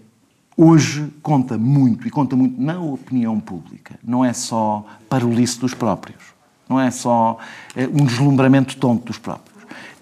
[0.56, 3.98] hoje conta muito, e conta muito na opinião pública.
[4.04, 6.22] Não é só para o lice dos próprios.
[6.68, 7.38] Não é só
[7.74, 9.51] eh, um deslumbramento tonto dos próprios.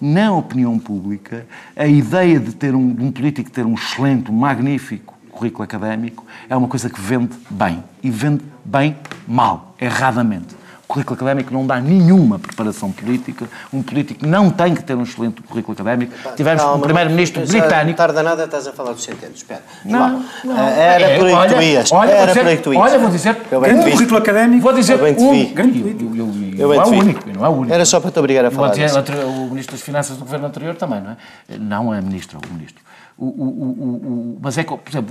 [0.01, 4.35] Na opinião pública, a ideia de ter um, de um político ter um excelente, um
[4.35, 7.85] magnífico currículo académico é uma coisa que vende bem.
[8.03, 8.97] E vende bem
[9.29, 10.60] mal, erradamente.
[10.91, 13.47] O currículo académico não dá nenhuma preparação política.
[13.73, 16.13] Um político não tem que ter um excelente currículo académico.
[16.37, 17.97] Tivemos Calma, um primeiro-ministro britânico.
[17.97, 19.33] Tarda nada, estás a falar do centeno.
[19.33, 19.63] Espera.
[19.85, 20.59] Não, não.
[20.59, 21.93] Era É, por aí que tu ias.
[21.93, 22.83] olha, vou Era dizer- por aí que tu ias.
[22.83, 23.91] olha, vou dizer, Eu bem te vi.
[23.93, 24.63] currículo académico.
[24.65, 25.31] Vou dizer Eu bem te um...
[25.31, 25.45] vi.
[25.47, 26.03] Grande E- político.
[26.13, 27.73] e- e- e Eu não é único, e não é único.
[27.73, 31.01] Era só para te obrigar a falar o Ministro das Finanças do governo anterior também,
[31.01, 31.17] não é?
[31.57, 32.83] Não é Ministro, o Ministro.
[33.21, 35.11] O, o, o, o, o- mas é que, por exemplo,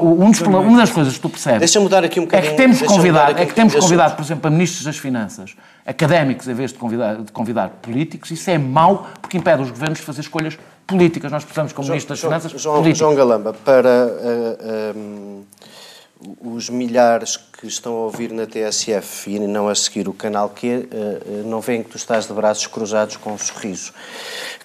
[0.00, 2.50] um dos uma das coisas que tu percebes Deixa-me mudar aqui um é bocadinho.
[2.52, 6.54] que temos convidado, é que temos convidado, por exemplo, a Ministros das Finanças, académicos, em
[6.54, 10.20] vez de convidar, de convidar políticos, isso é mau porque impede os governos de fazer
[10.20, 11.32] escolhas políticas.
[11.32, 12.98] Nós precisamos, como Ministro das João, Finanças, João, políticos.
[13.00, 15.42] João Galamba, para ah, ah,
[16.40, 20.88] os milhares que estão a ouvir na TSF e não a seguir o canal Q,
[20.90, 23.92] ah, ah, não veem que tu estás de braços cruzados com um sorriso.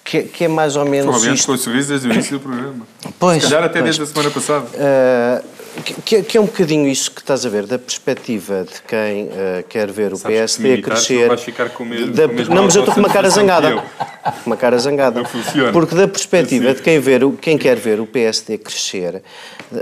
[0.03, 2.39] Que, que é mais ou menos Estou a ver com o sorriso desde o início
[2.39, 2.87] do programa.
[3.19, 3.97] Pois, Se calhar até pois.
[3.97, 4.65] desde a semana passada.
[4.65, 8.81] Uh, que- que, que é um bocadinho isso que estás a ver, da perspectiva de
[8.87, 11.21] quem uh, quer ver o Sabes que PSD militares crescer.
[11.21, 13.71] não vais ficar com mesmo- da- com não, mas eu estou com uma cara zangada.
[13.71, 15.19] que Com uma cara zangada.
[15.21, 15.71] Não funciona.
[15.71, 16.73] Porque da perspectiva Sim.
[16.75, 19.21] de quem, ver, quem quer ver o PSD crescer,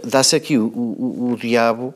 [0.03, 1.93] dá-se aqui o, o- o diabo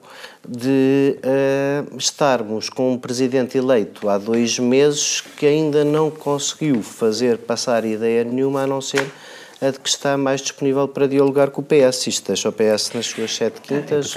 [0.47, 7.37] de uh, estarmos com um presidente eleito há dois meses que ainda não conseguiu fazer
[7.37, 9.05] passar ideia nenhuma a não ser
[9.61, 12.07] a de que está mais disponível para dialogar com o PS.
[12.07, 14.13] Isto deixa o PS nas suas sete quintas.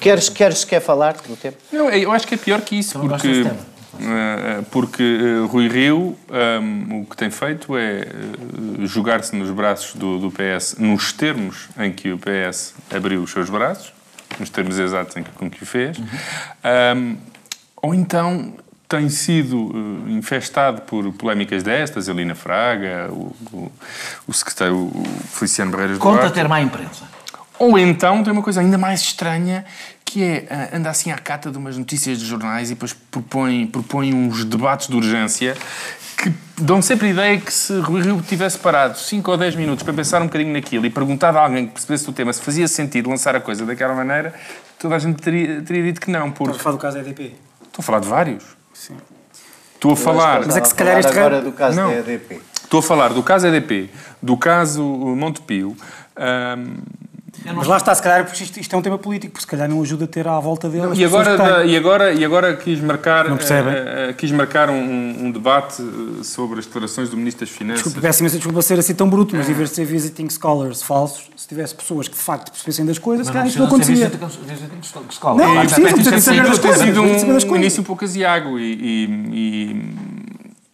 [0.00, 1.56] Queres, queres, quer falar do tema?
[1.72, 7.00] Não, eu acho que é pior que isso, porque, uh, porque uh, Rui Rio um,
[7.02, 8.06] o que tem feito é
[8.80, 13.48] jogar-se nos braços do, do, PS nos termos em que o PS abriu os seus
[13.48, 13.92] braços,
[14.38, 16.06] nos termos exatos em que, com que o fez, uhum.
[16.96, 17.16] um,
[17.82, 18.54] ou então
[18.90, 23.72] tem sido uh, infestado por polémicas destas, a Lina Fraga, o, o,
[24.26, 26.34] o secretário o Feliciano Barreiras Conta Duarte.
[26.34, 27.04] ter má imprensa.
[27.56, 29.64] Ou então tem uma coisa ainda mais estranha,
[30.04, 33.64] que é uh, anda assim à cata de umas notícias de jornais e depois propõe,
[33.64, 35.56] propõe uns debates de urgência
[36.18, 39.84] que dão sempre a ideia que se Rui Rio tivesse parado 5 ou 10 minutos
[39.84, 42.66] para pensar um bocadinho naquilo e perguntado a alguém que percebesse o tema se fazia
[42.66, 44.34] sentido lançar a coisa daquela maneira,
[44.80, 46.32] toda a gente teria, teria dito que não.
[46.32, 46.56] Porque...
[46.56, 47.36] Estás a falar do caso da EDP?
[47.62, 48.59] Estou a falar de vários.
[48.80, 48.96] Sim.
[49.74, 50.46] Estou a falar.
[50.46, 51.90] Mas é que se calhar este agora do caso não.
[51.90, 52.40] da EDP.
[52.64, 53.90] Estou a falar do caso EDP,
[54.22, 55.76] do caso Montepio.
[56.16, 56.76] Um,
[57.54, 59.68] mas lá está, se calhar, porque isto, isto, é um tema político, porque se calhar
[59.68, 60.94] não ajuda a ter à volta dele.
[60.94, 65.30] E agora, da, e, agora, e agora quis marcar, uh, uh, quis marcar um, um,
[65.30, 65.82] debate
[66.22, 67.84] sobre as declarações do Ministro das Finanças.
[67.84, 70.82] Desculpa, peço imensa desculpa ser assim tão bruto, mas em vez de ser visiting scholars
[70.82, 74.10] falsos, se tivesse pessoas que de facto percebessem das coisas, se calhar isto não acontecia.
[75.24, 76.80] Não, não precisa, precisa saber das coisas.
[76.80, 78.74] Sido um início um pouco asiago e,
[79.32, 80.20] e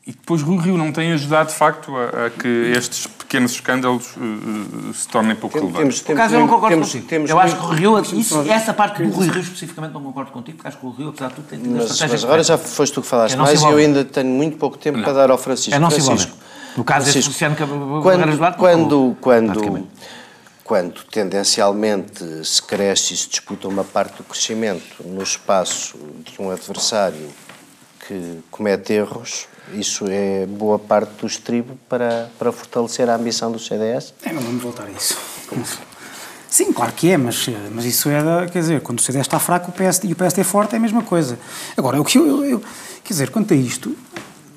[0.07, 2.47] e depois Rui Rio não tem ajudado, de facto, a, a que
[2.77, 6.01] estes pequenos escândalos uh, se tornem pouco Tem, relevantes.
[6.01, 7.09] Por acaso eu não concordo temos, contigo.
[7.09, 10.31] Temos eu acho que o Rio, isso, essa parte do Rui Rio especificamente não concordo
[10.31, 12.57] contigo, porque acho que o Rio, apesar de tudo, tem tido mas, mas agora já
[12.57, 15.05] foste tu que falaste é mais e eu ainda tenho muito pouco tempo não.
[15.05, 15.75] para dar ao Francisco.
[15.75, 16.37] É não Francisco,
[16.77, 19.89] No caso deste Luciano quando, quando, quando,
[20.63, 26.51] quando tendencialmente se cresce e se disputa uma parte do crescimento no espaço de um
[26.51, 27.29] adversário
[28.07, 33.59] que comete erros, isso é boa parte do estribo para, para fortalecer a ambição do
[33.59, 34.15] CDS?
[34.25, 35.17] É, não vamos voltar a isso.
[36.49, 39.39] Sim, claro que é, mas, mas isso é, da, quer dizer, quando o CDS está
[39.39, 41.39] fraco o PS, e o PSD é forte é a mesma coisa.
[41.77, 42.61] Agora, o que eu, eu,
[43.05, 43.97] quer dizer, quanto a isto,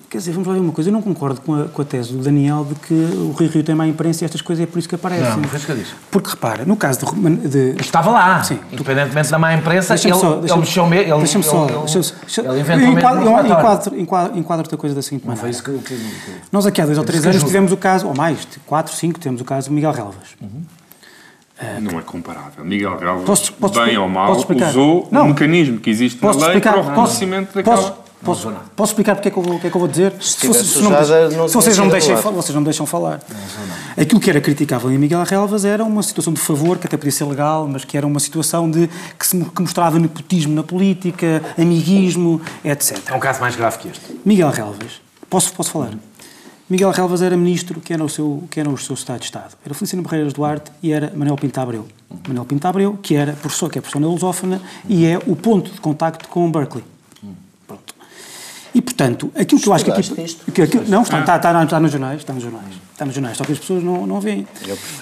[0.09, 2.13] Quer dizer, vamos lá ver uma coisa, eu não concordo com a, com a tese
[2.13, 4.79] do Daniel de que o Rio Rio tem má imprensa e estas coisas é por
[4.79, 5.37] isso que aparecem.
[5.37, 5.93] Não, foi isso que eu disse.
[6.09, 7.47] Porque repara, no caso de.
[7.47, 8.41] de Estava lá.
[8.41, 8.57] Sim.
[8.71, 11.13] Independentemente da má imprensa, ele, só, deixa ele mexeu mesmo.
[11.13, 11.67] Ele, deixa-me só.
[11.67, 13.39] Ele, ele inventou mesmo.
[13.99, 15.35] Enquadro, enquadro, a coisa da seguinte maneira.
[15.35, 17.77] Não foi isso que, que, que Nós aqui há dois ou três anos tivemos o
[17.77, 20.29] caso, ou mais, quatro, cinco, tivemos o caso do Miguel Relvas.
[20.41, 20.63] Uhum.
[21.61, 22.65] Uh, não é comparável.
[22.65, 26.73] Miguel Relvas, posso, posso, bem ou mal, usou o mecanismo que existe na lei explicar,
[26.73, 27.77] para o reconhecimento daquela...
[27.77, 28.08] Posso,
[28.75, 30.13] posso explicar porque é que eu vou, que é que eu vou dizer?
[30.19, 32.85] Se, se, fosse, se, não, não se vocês, não me deixem, vocês não me deixam
[32.85, 33.21] falar.
[33.29, 36.97] Não, Aquilo que era criticável em Miguel Relvas era uma situação de favor, que até
[36.97, 40.63] podia ser legal, mas que era uma situação de que, se, que mostrava nepotismo na
[40.63, 42.97] política, amiguismo, etc.
[43.07, 44.19] É um caso mais grave que este.
[44.25, 45.91] Miguel Relvas, posso, posso falar?
[46.69, 49.55] Miguel Relvas era ministro, que era o seu, que era o seu Estado de Estado.
[49.65, 51.87] Era Feliciano Barreiras Duarte e era Manuel Pinto Abreu.
[52.27, 55.71] Manuel Pinto Abreu, que era professor, que é professor na lusófona e é o ponto
[55.71, 56.83] de contacto com Berkeley.
[58.73, 60.35] E, portanto, aquilo que eu acho que aqui...
[60.53, 62.73] Que, aquilo, não, está, está, está, está nos jornais, está nos jornais.
[62.91, 64.47] Está nos jornais, só que as pessoas não, não veem.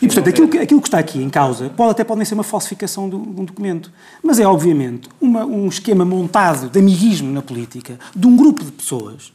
[0.01, 2.43] E, portanto, aquilo que, aquilo que está aqui em causa pode até pode ser uma
[2.43, 3.91] falsificação de um documento,
[4.23, 8.71] mas é, obviamente, uma, um esquema montado de amiguismo na política de um grupo de
[8.71, 9.33] pessoas,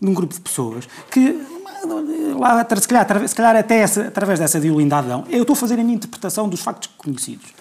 [0.00, 1.40] de um grupo de pessoas que
[2.38, 5.84] lá, se calhar, se calhar até essa, através dessa violindade, eu estou a fazer a
[5.84, 7.59] minha interpretação dos factos conhecidos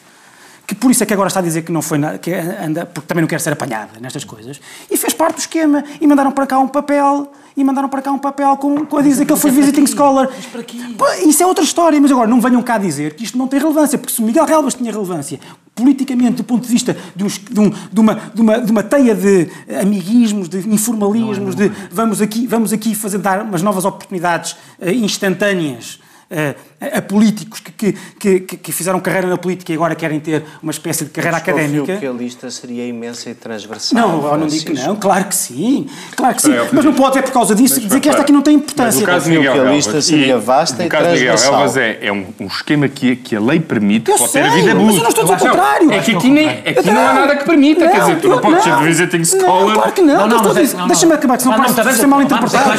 [0.69, 2.85] que por isso é que agora está a dizer que não foi nada, que anda,
[2.85, 6.31] porque também não quer ser apanhada nestas coisas, e fez parte do esquema, e mandaram
[6.31, 9.33] para cá um papel, e mandaram para cá um papel com, com a dizer que
[9.33, 10.29] ele foi visiting scholar.
[10.51, 10.77] Para quê?
[11.25, 13.97] Isso é outra história, mas agora não venham cá dizer que isto não tem relevância,
[13.97, 15.39] porque se o Miguel Relvas tinha relevância,
[15.73, 18.83] politicamente, do ponto de vista de, uns, de, um, de, uma, de, uma, de uma
[18.83, 19.49] teia de
[19.81, 25.99] amiguismos, de informalismos, de vamos aqui, vamos aqui fazer, dar umas novas oportunidades uh, instantâneas
[26.31, 30.43] a, a políticos que, que, que, que, fizeram carreira na política e agora querem ter
[30.61, 31.97] uma espécie de carreira académica.
[31.97, 33.99] que a lista seria imensa e transversal.
[33.99, 36.93] Não, eu não digo que não, claro que sim, claro que sim, é, mas não
[36.93, 39.01] pode é por causa disso dizer que esta aqui não tem importância.
[39.01, 41.51] Mas o caso Miguel que a lista seria vasta e, e transversal.
[41.51, 44.43] Miguel Elvas é, é um, um, esquema que, que a lei permite, eu pode sei,
[44.43, 44.85] ter havido abuso.
[44.85, 45.91] Mas eu não estou a dizer o contrário.
[45.91, 48.63] É que aqui, nem, aqui não há nada que permita, quer dizer, tu não podes
[48.63, 49.65] ser visiting scholar.
[49.65, 50.53] Não, claro que não, não,
[50.87, 52.69] deixa-me acabar, senão pode ser mal interpretado.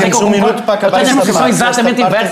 [0.00, 1.50] Tens um minuto para acabar esta parte.
[1.50, 2.29] exatamente inversa.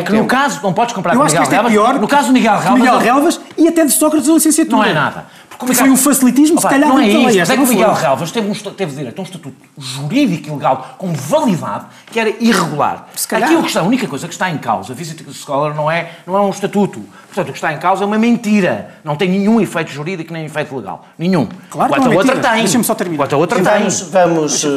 [0.00, 2.00] É que no caso, não podes comparar eu com Miguel Relvas.
[2.00, 2.80] No caso do Miguel Relvas...
[2.80, 4.76] Miguel Relvas e até de Sócrates da licenciatura.
[4.76, 5.26] Não é nada.
[5.60, 7.38] Como foi um facilitismo, Opa, se calhar não é não isso.
[7.38, 7.92] Mas é que não o Miguel.
[7.92, 13.06] Relvas teve, um, teve direito a um estatuto jurídico ilegal com validade que era irregular.
[13.28, 13.50] calhar.
[13.50, 15.90] Aqui o que está, a única coisa que está em causa, a Visit Scholar, não
[15.90, 17.04] é, não é um estatuto.
[17.26, 18.94] Portanto, o que está em causa é uma mentira.
[19.04, 21.06] Não tem nenhum efeito jurídico nem efeito legal.
[21.16, 21.46] Nenhum.
[21.68, 22.54] Claro que Quanto não é a outra mentira.
[22.54, 22.62] tem.
[22.62, 23.22] Deixa-me só terminar.
[23.22, 23.64] Quanto a outra tem.
[23.64, 24.68] Vamos, vamos eh,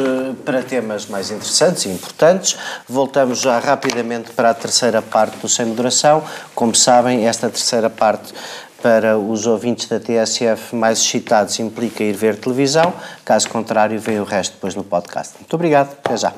[0.44, 2.56] para temas mais interessantes e importantes.
[2.88, 6.22] Voltamos já rapidamente para a terceira parte do Sem Moderação.
[6.54, 8.32] Como sabem, esta terceira parte
[8.84, 12.92] para os ouvintes da TSF mais excitados implica ir ver televisão.
[13.24, 15.36] Caso contrário, veem o resto depois no podcast.
[15.40, 15.96] Muito obrigado.
[16.04, 16.34] Até já.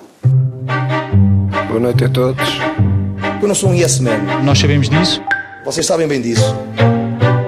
[1.66, 2.49] Boa noite a todos.
[3.42, 4.18] Eu não sou um yes man.
[4.44, 5.20] Nós sabemos disso.
[5.64, 6.55] Vocês sabem bem disso.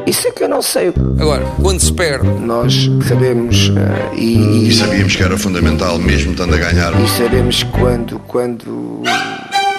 [0.04, 0.92] Isso é que eu não sei.
[1.20, 6.56] Agora, quando se perde, Nós sabemos eh, e, E sabíamos que era fundamental, mesmo estando
[6.56, 6.92] a ganhar.
[7.00, 9.04] e sabemos quando, quando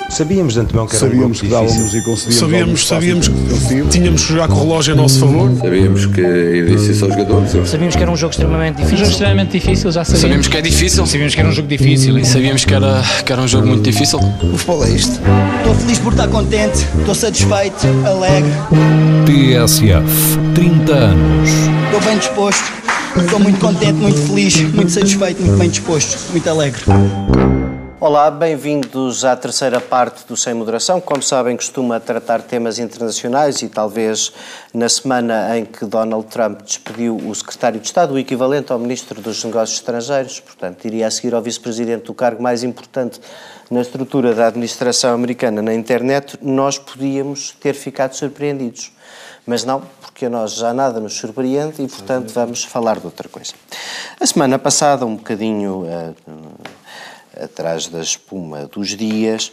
[0.10, 2.00] Sabíamos de antemão que era Sabíamos um que jogo dávamos difícil.
[2.00, 2.88] e conseguíamos.
[2.88, 5.52] Sabíamos, sabíamos que tínhamos que jogar com o relógio a nosso favor.
[5.58, 7.70] Sabíamos que ia ser só jogadores.
[7.70, 8.96] Sabíamos que era um jogo extremamente difícil.
[8.96, 10.22] Um jogo extremamente difícil, já sabíamos.
[10.22, 11.06] Sabíamos que é difícil.
[11.06, 13.84] Sabíamos que era um jogo difícil e sabíamos que era, que era um jogo muito
[13.84, 14.20] difícil.
[14.20, 15.20] O futebol é isto.
[15.60, 18.52] Estou feliz por estar contente, estou satisfeito, alegre,
[19.26, 20.40] TSF.
[20.56, 21.50] 30 anos.
[21.86, 22.64] estou bem disposto,
[23.16, 26.82] estou muito contente, muito feliz, muito satisfeito, muito bem disposto, muito alegre.
[28.02, 31.02] Olá, bem-vindos à terceira parte do Sem Moderação.
[31.02, 34.32] Como sabem, costuma tratar temas internacionais e talvez
[34.74, 39.22] na semana em que Donald Trump despediu o secretário de Estado, o equivalente ao ministro
[39.22, 43.20] dos Negócios Estrangeiros, portanto, iria a seguir ao vice-presidente do cargo mais importante
[43.70, 48.94] na estrutura da administração americana na internet, nós podíamos ter ficado surpreendidos.
[49.46, 53.28] Mas não, porque a nós já nada nos surpreende e, portanto, vamos falar de outra
[53.28, 53.54] coisa.
[54.18, 55.86] A semana passada, um bocadinho.
[55.86, 56.14] eh,
[57.44, 59.52] atrás da espuma dos dias.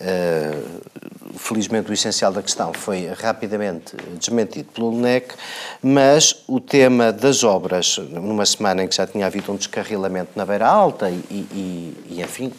[0.00, 5.34] Uh, felizmente, o essencial da questão foi rapidamente desmentido pelo NEC,
[5.82, 10.44] mas o tema das obras, numa semana em que já tinha havido um descarrilamento na
[10.44, 12.52] Beira Alta e, e, e enfim.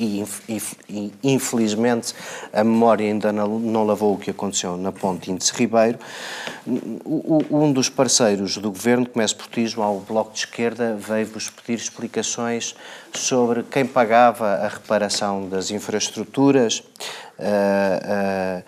[0.00, 2.14] E, e, infelizmente
[2.52, 5.98] a memória ainda não, lavou o que aconteceu na ponte Índice Ribeiro.
[7.50, 12.76] Um dos parceiros do governo, Comércio Portismo, ao Bloco de Esquerda, veio-vos pedir explicações
[13.12, 16.78] sobre quem pagava a reparação das infraestruturas uh,
[17.40, 18.62] uh,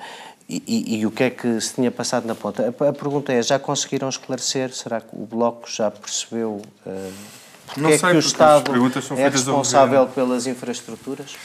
[0.49, 2.61] e, e, o que é que se tinha passado na ponte.
[2.61, 4.75] A, a, pergunta é, já conseguiram esclarecer?
[4.75, 6.61] Será que o Bloco já percebeu...
[6.85, 7.12] Uh,
[7.66, 8.73] porque não é sei, que o Estado
[9.16, 11.37] é responsável pelas infraestruturas?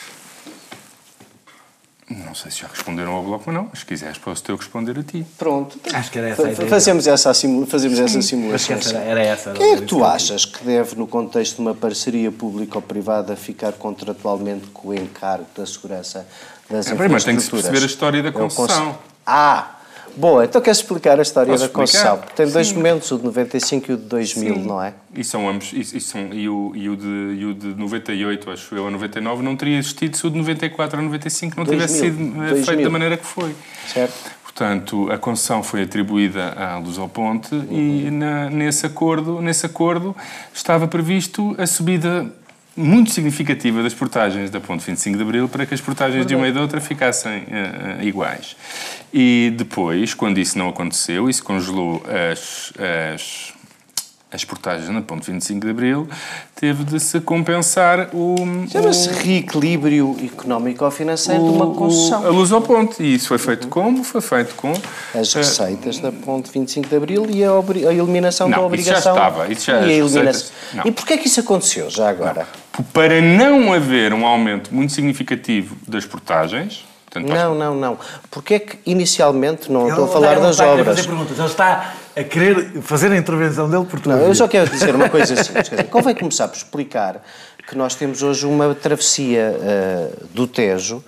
[2.07, 4.97] Não sei se já responderam ao bloco ou não, mas se quiseres posso eu responder
[4.99, 5.25] a ti.
[5.39, 5.79] Pronto.
[5.91, 6.69] Acho que era essa a ideia.
[6.69, 7.33] Fazemos essa,
[7.67, 8.77] fazemos essa simulação.
[8.77, 9.51] Era, era essa.
[9.53, 14.67] Quem é que tu achas que deve, no contexto de uma parceria público-privada, ficar contratualmente
[14.67, 16.27] com o encargo da segurança
[16.69, 17.11] das é, infraestruturas?
[17.11, 18.95] Mas tem que se perceber a história da concessão.
[19.25, 19.74] Ah!
[20.17, 22.19] Boa, então queres explicar a história Posso da concessão?
[22.35, 22.75] Tem dois Sim.
[22.75, 24.63] momentos, o de 95 e o de 2000, Sim.
[24.63, 24.93] não é?
[25.13, 28.51] E são ambos, e, e, são, e, o, e, o de, e o de 98,
[28.51, 31.87] acho eu, a 99, não teria existido se o de 94 a 95 não 2000,
[31.87, 32.65] tivesse sido eh, 2000.
[32.65, 33.55] feito da maneira que foi.
[33.87, 34.13] Certo.
[34.43, 40.15] Portanto, a concessão foi atribuída à Luz ao Ponte e na, nesse, acordo, nesse acordo
[40.53, 42.25] estava previsto a subida
[42.75, 46.47] muito significativa das portagens da Ponte 25 de Abril para que as portagens de uma
[46.47, 48.55] e de outra ficassem uh, iguais.
[49.13, 52.73] E depois, quando isso não aconteceu, isso congelou as,
[53.13, 53.53] as,
[54.35, 56.09] as portagens na Ponte 25 de Abril,
[56.55, 58.35] teve de se compensar o...
[58.69, 62.25] Chama-se reequilíbrio económico-financeiro de uma concessão.
[62.25, 63.01] A luz ao ponte.
[63.01, 64.03] E isso foi feito como?
[64.03, 64.73] Foi feito com...
[65.17, 68.97] As receitas da Ponte 25 de Abril e a, a eliminação não, da obrigação...
[68.97, 69.51] Isso já estava.
[69.51, 70.23] Isso já e, a eliminação...
[70.23, 70.85] receitas...
[70.85, 72.45] e porquê é que isso aconteceu já agora?
[72.77, 72.83] Não.
[72.85, 76.85] Para não haver um aumento muito significativo das portagens...
[77.05, 77.97] Portanto, não, não, não.
[78.29, 80.81] Porque é que inicialmente, não ele estou a falar das obras...
[80.81, 81.39] A fazer perguntas.
[81.39, 84.15] Ele está a querer fazer a intervenção dele por tudo.
[84.15, 85.69] Eu só quero dizer uma coisa simples.
[85.69, 87.21] Dizer, convém começar por explicar
[87.67, 91.03] que nós temos hoje uma travessia uh, do Tejo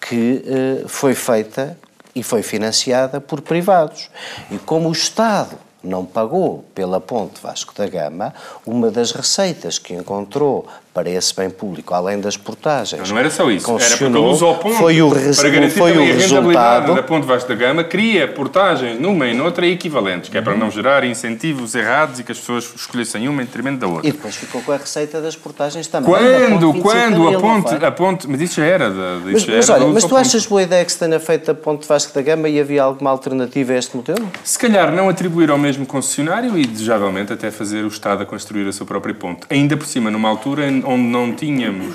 [0.00, 0.44] que
[0.84, 1.76] uh, foi feita
[2.14, 4.08] e foi financiada por privados.
[4.50, 8.32] E como o Estado não pagou pela ponte Vasco da Gama,
[8.64, 13.02] uma das receitas que encontrou para esse bem público, além das portagens.
[13.02, 16.02] Não, não era só isso, era porque ponto, foi o, res, para garantir foi o
[16.02, 20.40] a resultado da ponte Vasco da Gama, cria portagens numa e noutra equivalentes, que é
[20.42, 24.08] para não gerar incentivos errados e que as pessoas escolhessem uma em detrimento da outra.
[24.08, 26.10] E depois ficou com a receita das portagens também.
[26.10, 29.84] Quando, quando a ponte, a ponte, mas isso já era da, mas, já mas, era
[29.84, 32.48] olha, mas tu achas boa ideia que se tenha feito a ponte Vasco da Gama
[32.48, 34.26] e havia alguma alternativa a este modelo?
[34.42, 38.26] Se calhar não atribuir ao mesmo mesmo concessionário e, desejavelmente, até fazer o Estado a
[38.26, 39.42] construir a sua própria ponte.
[39.50, 41.94] Ainda por cima, numa altura onde não tínhamos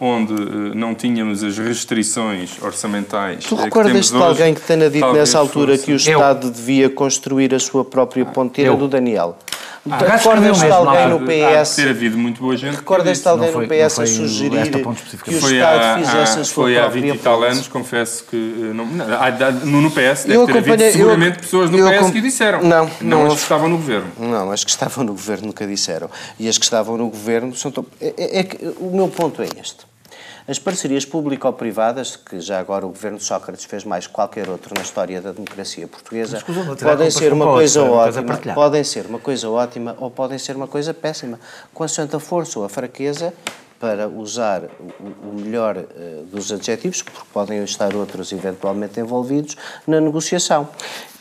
[0.00, 3.44] onde uh, não tínhamos as restrições orçamentais.
[3.44, 5.84] Tu recordas-te de alguém que tenha dito nessa altura fosse...
[5.84, 6.50] que o Estado eu.
[6.50, 9.36] devia construir a sua própria ponteira do Daniel?
[9.90, 11.76] Ah, Recordas-te de alguém no PS?
[11.76, 12.76] ter havido muito boa gente.
[12.76, 16.76] Recordas-te de alguém no PS a sugerir que o Estado fizesse a sua foi própria
[16.76, 18.36] Foi há 20 e tal anos, confesso que.
[18.36, 22.62] Não, não, no PS deve eu ter havido seguramente pessoas no PS que disseram.
[22.62, 24.12] Não, não, não as que estavam no governo.
[24.18, 26.10] Não, as que estavam no governo nunca disseram.
[26.38, 27.72] E as que estavam no governo são.
[28.00, 29.86] É, é, é que o meu ponto é este.
[30.48, 34.72] As parcerias público-privadas, que já agora o governo de Sócrates fez mais que qualquer outro
[34.76, 36.40] na história da democracia portuguesa,
[36.80, 40.94] podem ser uma coisa ótima, podem ser uma coisa ótima ou podem ser uma coisa
[40.94, 41.40] péssima.
[41.74, 41.88] Com a
[42.20, 43.34] força ou a fraqueza,
[43.78, 44.62] para usar
[45.00, 50.68] o melhor uh, dos adjetivos, porque podem estar outros eventualmente envolvidos, na negociação.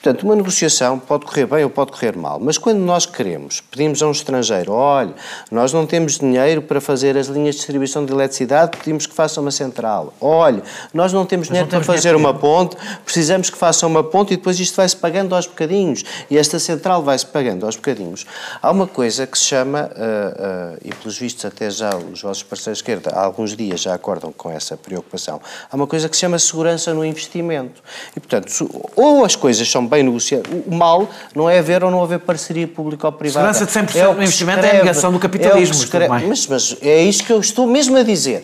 [0.06, 4.04] Portanto, uma negociação pode correr bem ou pode correr mal, mas quando nós queremos, pedimos
[4.04, 5.16] a um estrangeiro, olha,
[5.50, 9.42] nós não temos dinheiro para fazer as linhas de distribuição de eletricidade, pedimos que faça
[9.42, 10.14] uma central.
[10.22, 10.62] Olha,
[10.94, 14.60] nós não temos dinheiro para fazer uma ponte, precisamos que faça uma ponte e depois
[14.60, 18.28] isto vai-se pagando aos bocadinhos e esta central vai-se pagando aos bocadinhos.
[18.62, 22.44] Há uma coisa que se chama, uh, uh, e pelos vistos até já os vossos
[22.44, 26.16] parceiros de esquerda há alguns dias já acordam com essa preocupação, há uma coisa que
[26.16, 27.82] se chama segurança no investimento.
[28.16, 30.50] E, portanto, ou as coisas são bem bem negociado.
[30.68, 33.54] O mal não é haver ou não haver parceria público-privada.
[33.54, 35.76] Segurança de 100% é do investimento é a negação do capitalismo.
[35.94, 38.42] É mas, mas é isso que eu estou mesmo a dizer.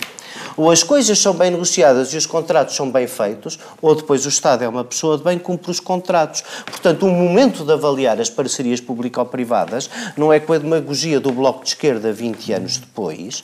[0.58, 4.30] Ou as coisas são bem negociadas e os contratos são bem feitos, ou depois o
[4.30, 6.44] Estado é uma pessoa de bem que cumpre os contratos.
[6.66, 11.64] Portanto, o momento de avaliar as parcerias público-privadas não é com a demagogia do Bloco
[11.64, 13.44] de Esquerda 20 anos depois,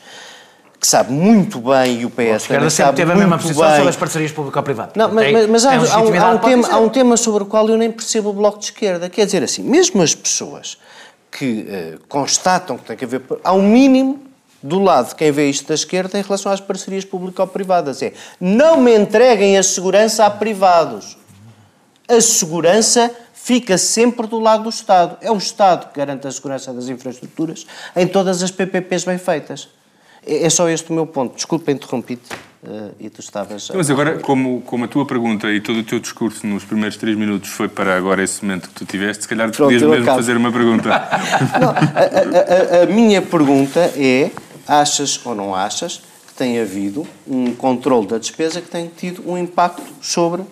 [0.80, 3.75] que sabe muito bem, e o PS também sabe teve a mesma posição bem.
[3.75, 4.93] sobre as parcerias público-privadas.
[4.95, 7.45] Não, mas, mas, mas há, há, um, há, um tema, há um tema sobre o
[7.45, 9.09] qual eu nem percebo o Bloco de Esquerda.
[9.09, 10.78] Quer dizer assim, mesmo as pessoas
[11.32, 13.21] que uh, constatam que tem que haver...
[13.43, 14.28] Há um mínimo
[14.61, 18.01] do lado de quem vê isto da esquerda em relação às parcerias público-privadas.
[18.01, 21.17] É, não me entreguem a segurança a privados.
[22.07, 25.17] A segurança fica sempre do lado do Estado.
[25.21, 27.65] É o Estado que garante a segurança das infraestruturas
[27.95, 29.69] em todas as PPPs bem feitas.
[30.28, 31.36] É, é só este o meu ponto.
[31.36, 33.69] Desculpa, interrompi-te uh, e tu estavas...
[33.73, 37.17] Mas agora, como, como a tua pergunta e todo o teu discurso nos primeiros três
[37.17, 40.17] minutos foi para agora esse momento que tu tiveste, se calhar tu podias mesmo acabo.
[40.17, 40.89] fazer uma pergunta.
[41.59, 44.32] não, a, a, a, a minha pergunta é,
[44.67, 49.38] achas ou não achas que tem havido um controle da despesa que tem tido um
[49.38, 50.43] impacto sobre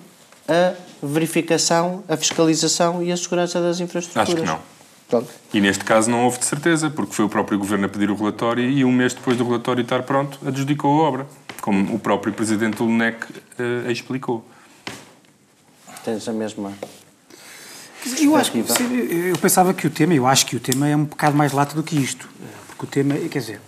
[0.47, 0.73] a
[1.03, 4.30] verificação, a fiscalização e a segurança das infraestruturas?
[4.30, 4.74] Acho que não.
[5.08, 5.30] Pronto.
[5.53, 8.16] E neste caso não houve de certeza, porque foi o próprio Governo a pedir o
[8.16, 11.28] relatório e um mês depois do relatório estar pronto, adjudicou a obra,
[11.62, 14.45] como o próprio Presidente do LNEC uh, explicou.
[16.03, 16.74] Tens a mesma...
[18.22, 21.36] Eu, acho, eu pensava que o tema, eu acho que o tema é um bocado
[21.36, 22.30] mais lato do que isto,
[22.68, 23.62] porque o tema, quer dizer,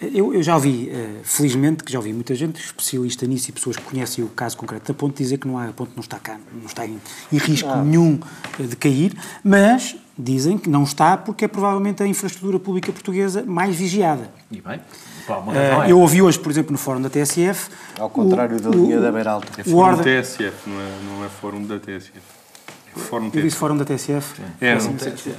[0.00, 3.76] eu, eu já ouvi, uh, felizmente, que já ouvi muita gente especialista nisso e pessoas
[3.76, 6.18] que conhecem o caso concreto da ponte dizer que não há, a ponte não está
[6.18, 7.00] cá, não está em,
[7.32, 7.84] em risco não.
[7.84, 8.20] nenhum
[8.58, 13.76] de cair, mas Dizem que não está porque é provavelmente a infraestrutura pública portuguesa mais
[13.76, 14.28] vigiada.
[14.50, 14.80] E bem,
[15.28, 15.92] uh, é.
[15.92, 17.70] Eu ouvi hoje, por exemplo, no fórum da TSF...
[17.96, 19.60] Ao contrário o, da linha o, da Beiralta.
[19.60, 20.20] É fórum ordem...
[20.20, 22.12] TSF, não é, não é fórum da TSF.
[22.16, 23.42] É fórum eu TSF.
[23.44, 24.36] disse fórum da TSF.
[24.36, 24.42] Sim.
[24.60, 25.36] É, peço imensa,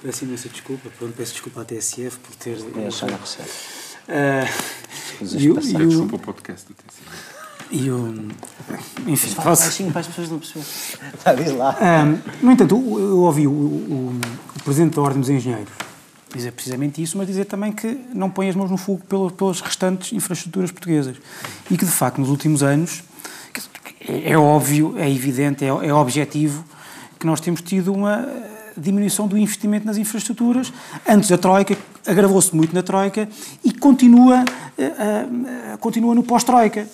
[0.00, 0.90] peço imensa desculpa.
[0.96, 2.56] Pronto, peço desculpa à TSF por ter...
[2.86, 3.50] É, já não recebe.
[4.08, 4.74] Uh,
[5.38, 6.74] e, o, e o, podcast do.
[7.70, 8.28] E o.
[9.06, 10.68] Enfim, fala baixinho para as pessoas não perceberem.
[11.14, 11.76] Está, diz lá.
[11.80, 14.20] Um, no entanto, eu ouvi o, o,
[14.56, 15.72] o, Presidente da Ordem dos Engenheiros
[16.34, 19.60] dizer precisamente isso, mas dizer também que não põe as mãos no fogo pelas, pelas
[19.60, 21.16] restantes infraestruturas portuguesas.
[21.70, 23.04] E que, de facto, nos últimos anos,
[24.00, 26.64] é, é óbvio, é evidente, é, é objetivo
[27.18, 28.28] que nós temos tido uma
[28.76, 30.72] diminuição do investimento nas infraestruturas.
[31.08, 31.76] Antes a Troika
[32.06, 33.28] agravou-se muito na Troika
[33.64, 34.44] e continua,
[34.78, 36.86] uh, uh, continua no pós-Troika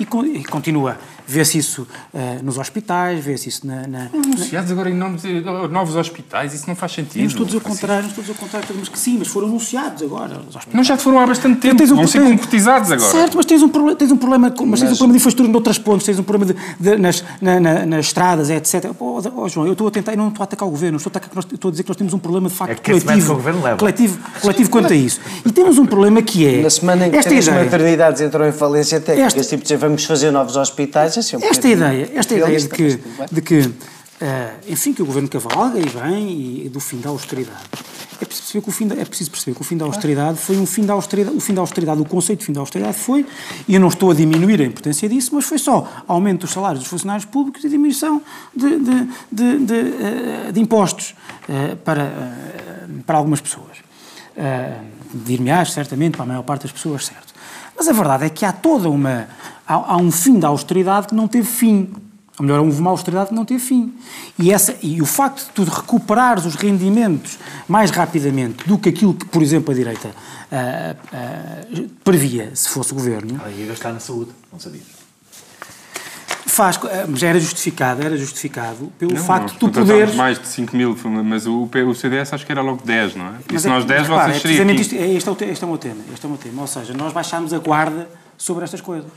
[0.00, 0.98] e, e continua.
[1.30, 1.82] Vê-se isso
[2.14, 3.86] uh, nos hospitais, vê-se isso na.
[3.86, 5.22] na anunciados agora em novos,
[5.70, 7.20] novos hospitais, isso não faz sentido.
[7.20, 9.16] Não estou a dizer o contrário, não estou a dizer o contrário, mas que sim,
[9.18, 10.38] mas foram anunciados agora.
[10.48, 10.74] Os hospitais.
[10.74, 13.10] Não, já foram há bastante tempo, tens um, vão ser concretizados agora.
[13.10, 15.78] Certo, mas tens um, tens um problema, mas, mas tens um problema de infraestrutura noutras
[15.78, 18.90] pontes, tens um problema de, de, nas, na, na, nas estradas, etc.
[18.98, 21.10] Oh, oh, João, eu estou a tentar, eu não estou a atacar o governo, estou
[21.14, 23.42] a, atacar, estou a dizer que nós temos um problema de facto é coletivo,
[23.76, 25.20] coletivo, coletivo quanto a isso.
[25.44, 26.62] E temos um problema que é.
[26.62, 30.56] Na semana em que as maternidades entrou em falência técnica, tipo de vamos fazer novos
[30.56, 33.00] hospitais, assim, um esta ideia, esta ideia de que,
[33.32, 33.72] de que uh,
[34.68, 37.88] enfim, que o governo cavalga e vem e, do fim da austeridade
[38.20, 40.38] é preciso perceber que o fim da, é preciso perceber que o fim da austeridade
[40.38, 42.98] foi um fim da austeridade, o fim da austeridade, o conceito de fim da austeridade
[42.98, 43.24] foi,
[43.66, 46.80] e eu não estou a diminuir a importância disso, mas foi só aumento dos salários
[46.80, 48.20] dos funcionários públicos e diminuição
[48.54, 51.14] de, de, de, de, eh, de impostos
[51.48, 53.78] eh, para, eh, para algumas pessoas.
[55.12, 57.34] Dir-me-ás, certamente, para a maior parte das pessoas, certo.
[57.78, 59.28] Mas a verdade é que há toda uma.
[59.66, 61.88] Há, há um fim da austeridade que não teve fim.
[62.38, 63.94] Ou melhor, houve uma austeridade que não teve fim.
[64.38, 69.14] E, essa, e o facto de tu recuperares os rendimentos mais rapidamente do que aquilo
[69.14, 73.40] que, por exemplo, a direita uh, uh, previa, se fosse governo.
[73.40, 74.97] Ela ia gastar na saúde, não sabia.
[76.48, 80.14] Faz, mas era justificado, era justificado pelo não, facto de tu poderes...
[80.14, 83.32] mais de 5 mil, mas o, o CDS acho que era logo 10, não é?
[83.52, 85.66] Mas e se nós 10, repara, vocês é seriam isto, este, é o, este é
[85.66, 86.62] o meu tema, este é o meu tema.
[86.62, 89.10] Ou seja, nós baixámos a guarda sobre estas coisas.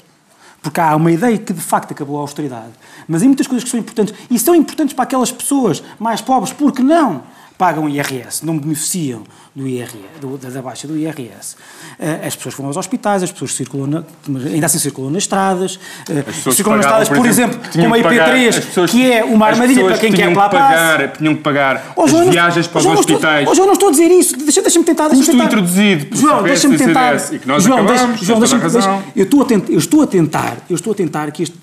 [0.62, 2.74] Porque há uma ideia que de facto acabou a austeridade.
[3.08, 4.14] Mas há muitas coisas que são importantes.
[4.30, 7.24] E são importantes para aquelas pessoas mais pobres, porque não
[7.58, 9.24] pagam IRS, não beneficiam
[9.54, 11.56] do IRS, do, da baixa do IRS.
[12.00, 14.04] Uh, as pessoas vão aos hospitais, as pessoas circulam, na,
[14.48, 18.92] ainda assim circulam nas estradas, uh, circulam nas estradas, por exemplo, como a IP3, pessoas,
[18.92, 22.12] que é uma armadilha para quem quer que lá pagar, Tinham que pagar oh, as
[22.12, 23.48] viagens para os hospitais.
[23.48, 25.10] Hoje eu não estou a dizer isso, deixa-me deixa tentar.
[25.10, 27.16] Deixa Custo introduzido por João, deixa-me tentar.
[27.34, 30.08] E que nós João, acabamos, deixa, João, deixa eu, estou a tentar, eu estou a
[30.08, 31.58] tentar, eu estou a tentar que este,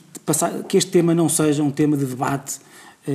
[0.68, 2.68] que este tema não seja um tema de debate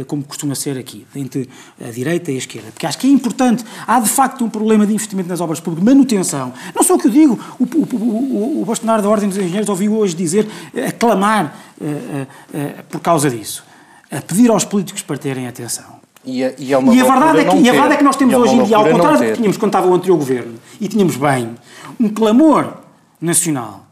[0.08, 1.50] como costuma ser aqui, entre
[1.84, 3.64] a direita e a esquerda, porque acho que é importante.
[3.86, 6.54] Há de facto um problema de investimento nas obras públicas, manutenção.
[6.76, 9.70] Não só o que eu digo, o, o, o, o bastonário da Ordem dos Engenheiros
[9.70, 10.48] ouviu hoje dizer,
[10.88, 13.64] aclamar uh, uh, uh, por causa disso,
[14.12, 16.02] a pedir aos políticos para terem atenção.
[16.26, 18.16] E a, e, é e a verdade é que, e a verdade é que nós
[18.16, 20.54] temos é hoje em dia, ao contrário do que tínhamos quando estava o anterior governo,
[20.80, 21.56] e tínhamos bem,
[22.00, 22.76] um clamor
[23.20, 23.83] nacional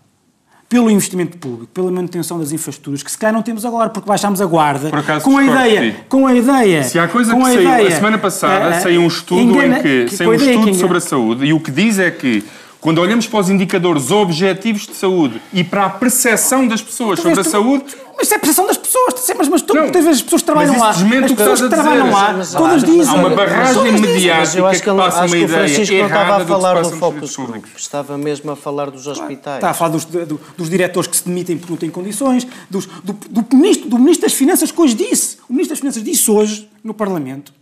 [0.71, 4.39] pelo investimento público, pela manutenção das infraestruturas, que se calhar não temos agora, porque baixámos
[4.39, 6.81] a guarda acaso, com a ideia, com a ideia.
[6.83, 9.81] Se há coisa que saiu, ideia, a semana passada uh, saiu um estudo engana, em
[9.81, 12.41] que, que saiu um estudo sobre a saúde e o que diz é que
[12.81, 17.39] quando olhamos para os indicadores objetivos de saúde e para a percepção das pessoas sobre
[17.39, 17.85] a saúde.
[18.17, 20.45] Mas isso é a percepção das pessoas, mas, mas tu não, tens as pessoas que
[20.47, 20.89] trabalham lá.
[20.89, 20.97] As
[21.31, 23.07] pessoas que trabalham lá, mas, todas dizem.
[23.07, 25.95] Há uma barragem mediática eu acho que, que passa acho uma que ideia o Francisco
[25.95, 29.57] não estava a falar do, do Focus Group, estava mesmo a falar dos hospitais.
[29.57, 32.87] Está a falar dos, do, dos diretores que se demitem porque não têm condições, dos,
[33.03, 36.29] do, do, ministro, do Ministro das Finanças que hoje disse, o Ministro das Finanças disse
[36.29, 37.53] hoje no Parlamento,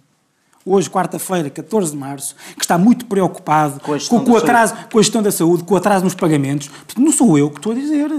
[0.69, 5.01] hoje, quarta-feira, 14 de março, que está muito preocupado com, com, com atraso, com a
[5.01, 6.69] gestão da saúde, com o atraso nos pagamentos.
[6.95, 8.11] Não sou eu que estou a dizer.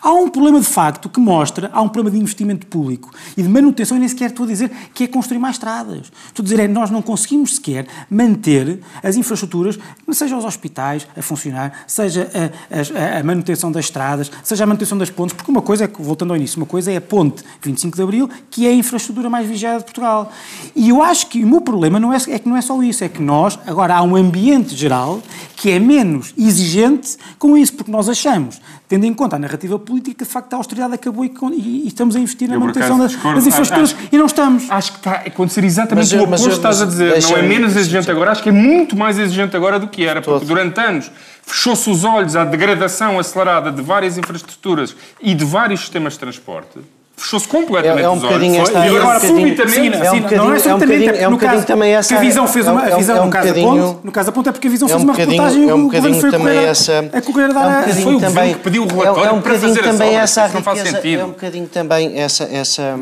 [0.00, 3.48] Há um problema de facto que mostra, há um problema de investimento público e de
[3.48, 6.10] manutenção, e nem sequer estou a dizer que é construir mais estradas.
[6.26, 9.78] Estou a dizer é nós não conseguimos sequer manter as infraestruturas,
[10.12, 14.96] seja os hospitais a funcionar, seja a, a, a manutenção das estradas, seja a manutenção
[14.96, 17.96] das pontes, porque uma coisa é, voltando ao início, uma coisa é a ponte 25
[17.96, 20.32] de Abril, que é a infraestrutura mais vigiada de Portugal.
[20.74, 23.04] E eu acho que o meu problema não é, é que não é só isso,
[23.04, 25.22] é que nós, agora há um ambiente geral
[25.56, 30.18] que é menos exigente com isso, porque nós achamos, tendo em conta a narrativa política,
[30.18, 32.98] que de facto a austeridade acabou e, e, e estamos a investir na Eu, manutenção
[32.98, 34.70] das, das, infraestruturas acho, e não estamos.
[34.70, 37.22] Acho que está a acontecer exatamente mas, o oposto que estás a dizer.
[37.22, 40.22] Não é menos exigente agora, acho que é muito mais exigente agora do que era,
[40.22, 41.10] porque durante anos
[41.42, 46.78] fechou-se os olhos à degradação acelerada de várias infraestruturas e de vários sistemas de transporte
[47.18, 48.54] fechou-se completamente é, é um os olhos.
[48.54, 49.74] Esta, e agora, é um subitamente...
[49.74, 52.16] Sim, é um não é subitamente, é um bocadinho também essa...
[52.16, 52.82] a visão fez uma...
[52.82, 54.70] A visão, é um no, caso da ponte, no caso da ponte é porque a
[54.70, 57.88] visão fez uma reportagem e o governo foi também essa, a correr a dar...
[57.88, 60.40] É um foi o governo que pediu o relatório é um para fazer também essa
[60.42, 61.20] obras, não faz sentido.
[61.20, 62.44] É um bocadinho também essa...
[62.44, 62.98] essa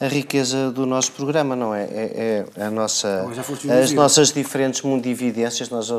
[0.00, 1.82] a riqueza do nosso programa, não é?
[1.84, 3.26] É, é a nossa,
[3.82, 5.70] as nossas diferentes mundividências.
[5.70, 5.90] Nós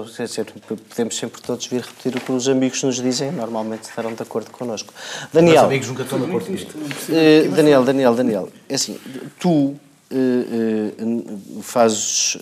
[0.90, 4.52] podemos sempre todos vir repetir o que os amigos nos dizem, normalmente estarão de acordo
[4.52, 4.94] connosco.
[5.34, 5.58] Daniel.
[5.58, 6.72] Os amigos nunca estão de acordo comigo.
[6.72, 8.98] Uh, Daniel, Daniel, Daniel, é assim,
[9.38, 9.78] tu uh,
[10.12, 12.38] uh, fazes.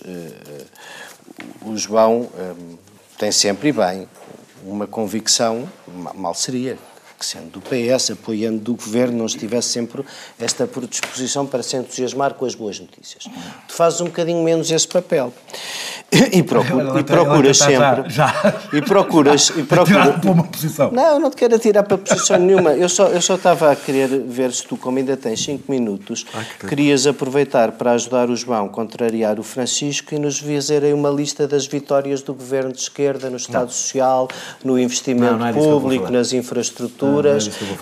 [1.62, 2.28] o João
[3.18, 4.08] tem sempre e bem
[4.64, 5.68] uma convicção,
[6.14, 6.78] mal seria,
[7.18, 10.04] que sendo do PS, apoiando do Governo, não estivesse sempre
[10.38, 13.24] esta predisposição para se entusiasmar com as boas notícias.
[13.66, 15.32] Tu fazes um bocadinho menos esse papel.
[16.32, 18.08] E, procura, e procuras sempre...
[18.08, 18.32] Já,
[18.72, 19.50] E procuras...
[19.58, 20.90] E procura, para uma posição.
[20.90, 22.72] Não, eu não te quero atirar para posição nenhuma.
[22.72, 26.24] Eu só, eu só estava a querer ver se tu, como ainda tens 5 minutos,
[26.58, 30.94] que querias aproveitar para ajudar o João a contrariar o Francisco e nos fazer aí
[30.94, 33.70] uma lista das vitórias do Governo de Esquerda no Estado.
[33.70, 34.28] Social,
[34.64, 37.07] no investimento é público, nas infraestruturas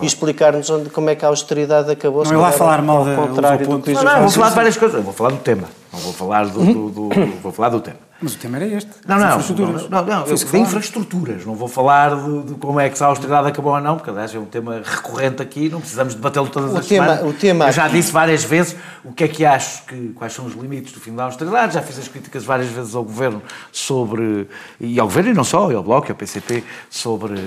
[0.02, 2.24] e explicar-nos onde, como é que a austeridade acabou.
[2.24, 5.04] Não, eu lá falar mal contrário do que Não, não, vou falar de várias coisas.
[5.04, 5.64] Vou falar do tema.
[5.96, 7.98] Não vou falar do, do- do- vou falar do tema.
[8.18, 8.90] Mas o tema era este.
[9.06, 9.82] Não, não, infraestruturas.
[9.90, 11.44] não, não, não, eu, de infraestruturas.
[11.44, 14.08] Não vou falar de, de como é que se a austeridade acabou ou não, porque
[14.08, 17.30] aliás é um tema recorrente aqui, não precisamos debatê-lo todas O as tema- semanas.
[17.30, 18.74] o tema eu já aqui- disse várias vezes
[19.04, 21.82] o que é que acho, que, quais são os limites do fim da austeridade, já
[21.82, 24.48] fiz as críticas várias vezes ao Governo sobre,
[24.80, 27.38] e ao Governo e não só, e ao Bloco e ao PCP, sobre eh,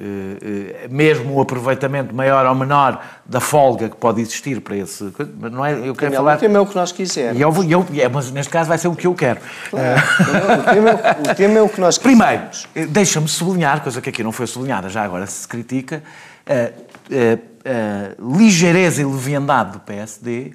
[0.00, 5.12] eh, eh, mesmo o aproveitamento maior ou menor da folga que pode existir para esse...
[5.38, 6.36] Mas não é, eu quero falar...
[6.36, 7.38] O tema é o que nós quisermos.
[7.38, 9.40] E eu, e eu, é, mas neste caso vai ser o que eu quero.
[9.72, 9.96] Eh,
[10.58, 12.42] O tema, é- o tema é o que nós Primeiro,
[12.74, 16.02] eh, deixa-me sublinhar, coisa que aqui não foi sublinhada, já agora se critica,
[16.46, 20.52] a, a- a ligeireza e leviandade do PSD,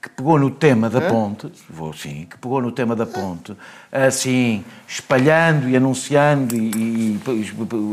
[0.00, 3.52] que pegou no tema da ponte, vou sim, que pegou no tema da ponte,
[3.90, 7.20] assim, espalhando e anunciando e, e-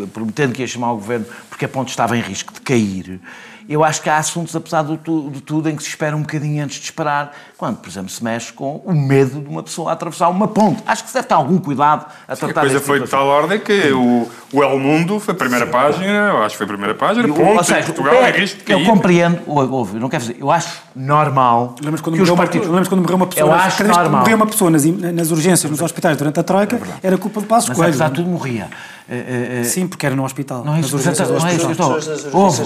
[0.03, 3.19] e prometendo que ia chamar o governo porque a ponte estava em risco de cair.
[3.67, 6.21] Eu acho que há assuntos, apesar de, tu- de tudo, em que se espera um
[6.21, 9.91] bocadinho antes de disparar, quando, por exemplo, se mexe com o medo de uma pessoa
[9.91, 10.83] atravessar uma ponte.
[10.85, 13.15] Acho que se deve ter algum cuidado a A tratar coisa deste foi de tipo
[13.17, 16.57] de tal ordem que o, o El Mundo foi a primeira página, eu acho que
[16.57, 18.87] foi a primeira página, E o- ponto, ou seja, Portugal é risco de Eu cair.
[18.87, 22.43] compreendo, ou- ouve, não quero dizer, eu acho normal Lembras quando, que os morreu uma,
[22.43, 22.67] partidos...
[22.67, 24.19] lembras quando morreu uma pessoa, Eu nas- acho normal.
[24.21, 27.69] morreu uma pessoa nas, nas urgências, nos hospitais durante a Troika, era culpa de Passos
[27.69, 27.89] Mas Coelho.
[27.91, 28.69] apesar de tudo morria.
[29.07, 30.63] Eh, eh, eh, Sim, porque era no hospital.
[30.63, 32.41] Não é isso, nas urgências não é isso estou.
[32.41, 32.63] Ouve,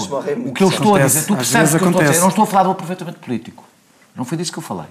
[0.48, 2.20] o que eu estou a Acontece, dizer, tu percebes o que eu estou a dizer.
[2.20, 3.64] não estou a falar do aproveitamento político.
[4.16, 4.86] Não foi disso que eu falei.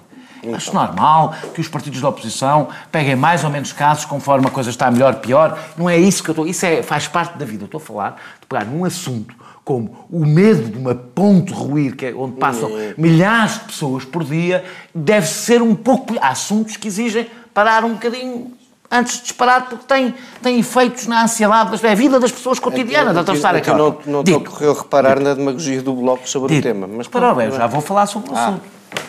[0.54, 4.70] Acho normal que os partidos da oposição peguem mais ou menos casos conforme a coisa
[4.70, 5.58] está melhor, pior.
[5.76, 6.46] Não é isso que eu estou.
[6.46, 7.64] Isso é, faz parte da vida.
[7.64, 9.34] Eu estou a falar de pegar num assunto
[9.64, 14.24] como o medo de uma ponte ruir, que é onde passam milhares de pessoas por
[14.24, 16.14] dia, deve ser um pouco.
[16.20, 18.52] Há assuntos que exigem parar um bocadinho
[18.90, 23.14] antes de disparar, porque tem, tem efeitos na ansiedade, é a vida das pessoas cotidianas,
[23.14, 23.90] de atravessar Então aquela.
[24.06, 26.86] não, não te Digo, ocorreu reparar na demagogia do Bloco sobre o tema.
[26.86, 28.44] Mas pronto, bem, eu já vou falar sobre o Ah.
[28.46, 28.62] assunto.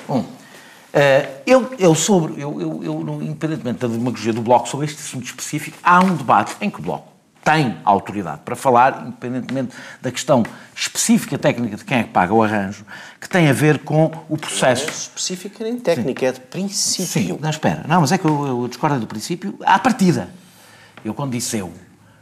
[0.08, 0.26] Bom,
[0.94, 5.24] eh, eu, eu sobre, eu, eu, eu, independentemente da demagogia do Bloco sobre este assunto
[5.26, 7.11] específico, há um debate em que o Bloco
[7.44, 10.44] tem autoridade para falar, independentemente da questão
[10.76, 12.86] específica técnica de quem é que paga o arranjo,
[13.20, 14.88] que tem a ver com o Não é processo.
[14.90, 17.06] específica nem técnica, é de princípio.
[17.08, 17.84] Sim, não, espera.
[17.88, 20.30] Não, mas é que eu, eu discordo do princípio à partida.
[21.04, 21.74] Eu, quando disse eu,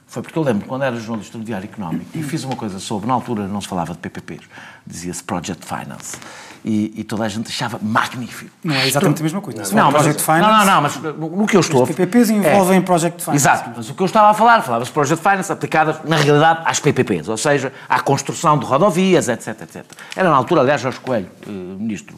[0.10, 3.08] foi porque eu lembro quando era jornalista no Diário Económico e fiz uma coisa sobre,
[3.08, 4.42] na altura não se falava de PPPs,
[4.86, 6.18] dizia-se Project Finance.
[6.66, 8.52] E, e toda a gente achava magnífico.
[8.64, 9.62] Não é exatamente a mesma coisa.
[9.74, 11.84] Não, mas, Project não, Finance- não, não, mas no, no que eu estou...
[11.84, 13.42] Os PPPs envolvem Project Finance.
[13.42, 16.80] Exato, mas o que eu estava a falar, falava-se Project Finance aplicadas, na realidade, às
[16.80, 19.86] PPPs, ou seja, à construção de rodovias, etc, etc.
[20.16, 22.18] Era na altura, aliás, Jorge Coelho, eh, Ministro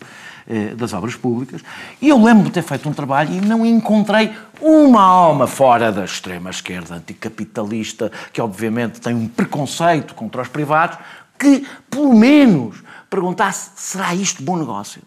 [0.76, 1.62] das Obras Públicas,
[2.02, 6.04] e eu lembro de ter feito um trabalho e não encontrei uma alma fora da
[6.06, 10.98] extrema-esquerda anticapitalista, que obviamente tem um preconceito contra os privados,
[11.40, 15.02] que, pelo menos, perguntasse, será isto bom negócio?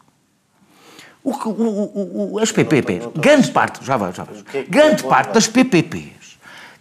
[1.23, 5.09] O que- o- o- as PPPs, grande parte, já vai, já vai, é grande é
[5.09, 6.13] parte das PPPs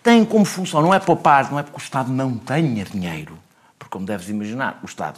[0.04, 3.38] têm como função, não é poupar, não é porque o Estado não tenha dinheiro,
[3.80, 5.18] porque como deves imaginar, o Estado,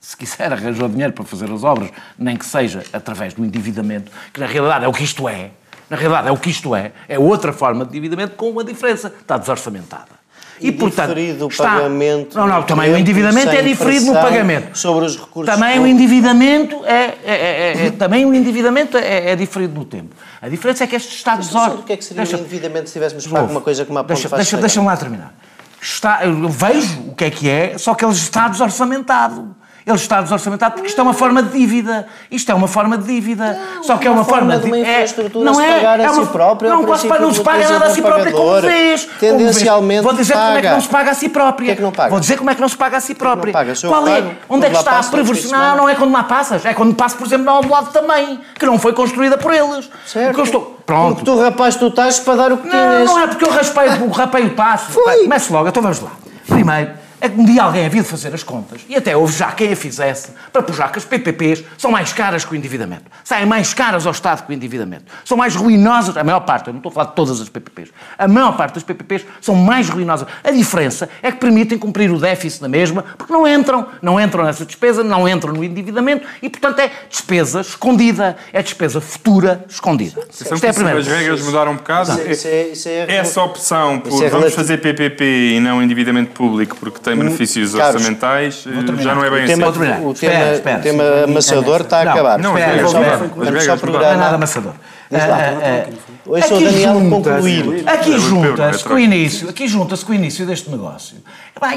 [0.00, 4.38] se quiser arranjar dinheiro para fazer as obras, nem que seja através do endividamento, que
[4.40, 5.50] na realidade é o que isto é,
[5.90, 9.12] na realidade é o que isto é, é outra forma de endividamento com uma diferença,
[9.20, 10.16] está desorçamentada.
[10.58, 14.78] E diferido o está- pagamento Não, não, também o endividamento é diferido no pagamento.
[14.78, 19.36] sobre os recursos Também o endividamento é, é- é- é- também o endividamento é, é
[19.36, 20.14] diferido no tempo.
[20.40, 22.86] A diferença é que Estados Mas sabe o que é que seria Deixa- o endividamento
[22.88, 24.56] se tivéssemos pago uma coisa como a ponte Deixa- deixa-?
[24.56, 25.34] Deixa-me lá terminar.
[25.82, 29.54] Está, eu vejo o que é que é, só que ele está desorçamentado.
[29.86, 32.08] Ele está desorçamentado porque isto é uma forma de dívida.
[32.28, 33.56] Isto é uma forma de dívida.
[33.82, 36.08] só que é uma, forma, de uma é- infraestrutura não se é, pagar a é
[36.08, 38.60] si uma- própria, é o Não, princípio não se paga nada a si própria como
[38.62, 39.08] vês.
[39.20, 40.70] Tendencialmente Vou dizer como é que paga.
[40.72, 41.52] não se paga a si própria.
[41.54, 42.10] Porquê é que não paga?
[42.10, 43.52] Vou dizer como é que não se paga a si própria.
[43.52, 43.72] paga?
[43.86, 44.24] Qual é?
[44.48, 45.76] Onde é que está a passo todos os fins de perversão?
[45.76, 46.64] Não, não é quando lá passas.
[46.66, 49.88] É quando passo, por exemplo, ao lado também, que não foi construída por eles.
[50.04, 50.34] Certo.
[50.34, 50.76] Que estou...
[50.84, 51.16] Pronto.
[51.16, 53.06] Porque tu, rapaz, tu estás para dar o que Não, tinhas.
[53.10, 54.90] não é porque eu raspei, o- rapei o passo.
[54.92, 55.22] Foi.
[55.24, 56.10] Comece logo, então vamos lá.
[56.48, 57.05] Primeiro, é que
[57.36, 60.28] um dia alguém havia de fazer as contas, e até houve já quem a fizesse,
[60.52, 63.04] para puxar que as PPPs são mais caras que o endividamento.
[63.24, 65.04] Saem mais caras ao Estado que o endividamento.
[65.24, 67.90] São mais ruinosas, a maior parte, eu não estou a falar de todas as PPPs,
[68.18, 70.28] a maior parte das PPPs são mais ruinosas.
[70.44, 74.44] A diferença é que permitem cumprir o déficit na mesma, porque não entram, não entram
[74.44, 80.20] nessa despesa, não entram no endividamento, e portanto é despesa escondida, é despesa futura escondida.
[80.20, 80.98] Atenção Isto que é a primeira.
[80.98, 82.10] As regras mudaram um bocado.
[82.12, 85.24] Isso é- isso é- isso é- Essa opção por é vamos fazer PPP
[85.56, 88.64] e não endividamento público porque tem benefícios Carlos, orçamentais
[89.02, 89.54] já não é bem o assim.
[89.54, 90.00] tema, terminar.
[90.00, 90.78] o Espera, tema, espera.
[90.78, 92.38] o tema Sim, amassador está a Não, acabar.
[92.38, 93.30] não, mudaram.
[93.34, 94.72] Não é nada amassador.
[95.10, 97.88] Lá, Ah, ah, Hoje sou o aqui Daniel concluir.
[97.88, 101.18] Aqui Não, junta-se com o início, aqui junta-se com o início deste negócio.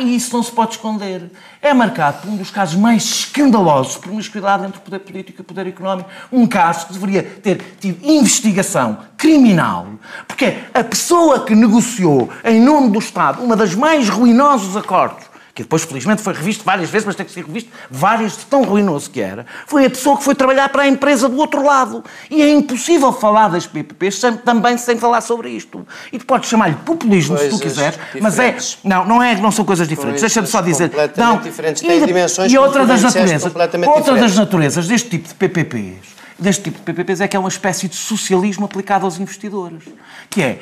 [0.02, 1.30] E isso não se pode esconder.
[1.62, 5.42] É marcado por um dos casos mais escandalosos de promiscuidade entre o poder político e
[5.42, 6.10] o poder económico.
[6.32, 9.88] Um caso que deveria ter tido investigação criminal,
[10.28, 15.29] porque é a pessoa que negociou em nome do Estado uma das mais ruinosos acordos
[15.60, 18.64] que depois felizmente foi revisto várias vezes, mas tem que ser revisto várias de tão
[18.64, 22.02] ruinoso que era, foi a pessoa que foi trabalhar para a empresa do outro lado.
[22.32, 25.86] E é impossível falar das PPPs também sem falar sobre isto.
[26.14, 28.44] E tu podes chamar-lhe populismo se tu Coisas quiseres, mas é...
[28.44, 28.78] diferentes.
[28.86, 30.22] Não, não, é, não são coisas diferentes.
[30.22, 30.92] Coisas Deixa-me só dizer...
[31.18, 31.82] Não, diferentes.
[31.84, 34.36] e Têm de- dimensões, E outra das naturezas, outra das diferentes.
[34.38, 36.08] naturezas deste tipo de PPPs,
[36.40, 39.84] deste tipo de PPPs é que é uma espécie de socialismo aplicado aos investidores.
[40.30, 40.60] Que é...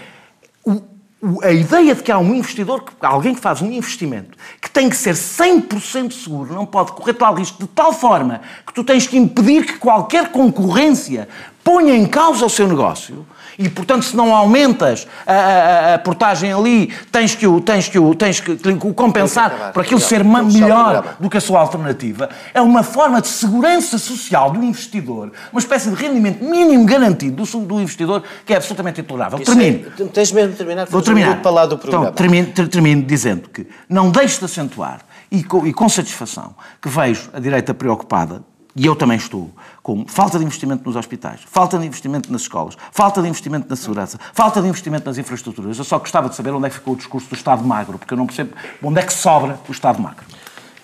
[0.66, 0.97] o-
[1.42, 4.96] a ideia de que há um investidor, alguém que faz um investimento, que tem que
[4.96, 9.18] ser 100% seguro, não pode correr tal risco, de tal forma que tu tens que
[9.18, 11.28] impedir que qualquer concorrência
[11.64, 13.26] ponha em causa o seu negócio.
[13.60, 17.98] E, portanto, se não aumentas a, a- a portagem ali, tens que o, tens que
[17.98, 19.74] o, tens que, o compensar acabar.
[19.74, 21.18] por aquilo ser melhor programa.
[21.20, 22.30] do que a sua alternativa.
[22.54, 27.60] É uma forma de segurança social do investidor, uma espécie de rendimento mínimo garantido do,
[27.66, 29.40] do investidor que é absolutamente intolerável.
[29.42, 29.88] Isso Termino.
[30.00, 31.42] é- tens mesmo de terminar, Vou terminar.
[31.42, 32.06] para lá do programa.
[32.06, 35.00] Então, termino, ter- termino dizendo que não deixo de acentuar
[35.32, 38.44] e com, e com satisfação que vejo a direita preocupada,
[38.78, 39.50] e eu também estou,
[39.82, 43.76] com falta de investimento nos hospitais, falta de investimento nas escolas, falta de investimento na
[43.76, 45.80] segurança, falta de investimento nas infraestruturas.
[45.80, 48.14] Eu só gostava de saber onde é que ficou o discurso do Estado magro, porque
[48.14, 48.54] eu não percebo
[48.84, 50.24] onde é que sobra o Estado magro.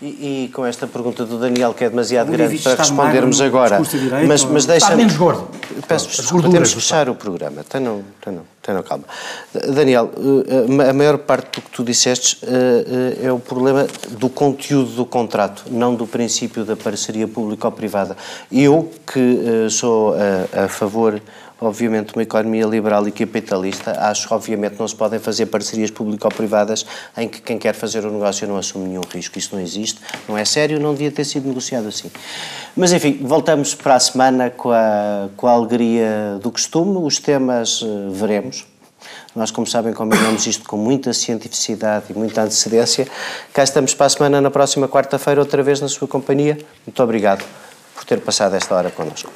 [0.04, 3.82] E, e com esta pergunta do Daniel, que é demasiado grande para respondermos magro agora,
[3.82, 5.48] direita, mas, mas deixa Está menos gordo.
[5.88, 7.64] Peço desculpa, temos que fechar o programa.
[7.64, 9.06] Tenham, tenham, tenham calma.
[9.74, 10.12] Daniel,
[10.78, 14.92] eh, a maior parte do que tu disseste eh, eh, é o problema do conteúdo
[14.92, 18.18] do contrato, não do princípio da parceria público-privada.
[18.52, 19.20] Eu, que
[19.66, 21.22] eh, sou a, a favor
[21.66, 26.86] obviamente, uma economia liberal e capitalista, acho que, obviamente, não se podem fazer parcerias público-privadas
[27.18, 29.38] em que quem quer fazer o negócio não assume nenhum risco.
[29.38, 32.12] Isso não existe, não é sério, não devia ter sido negociado assim.
[32.76, 36.98] Mas, enfim, voltamos para a semana com a, com a alegria do costume.
[36.98, 38.66] Os temas eh, veremos.
[39.36, 43.08] Nós, como sabem, combinamos isto com muita cientificidade e muita antecedência.
[43.52, 46.58] Cá estamos para a semana, na próxima quarta-feira, outra vez na sua companhia.
[46.86, 47.44] Muito obrigado
[47.96, 49.32] por ter passado esta hora connosco.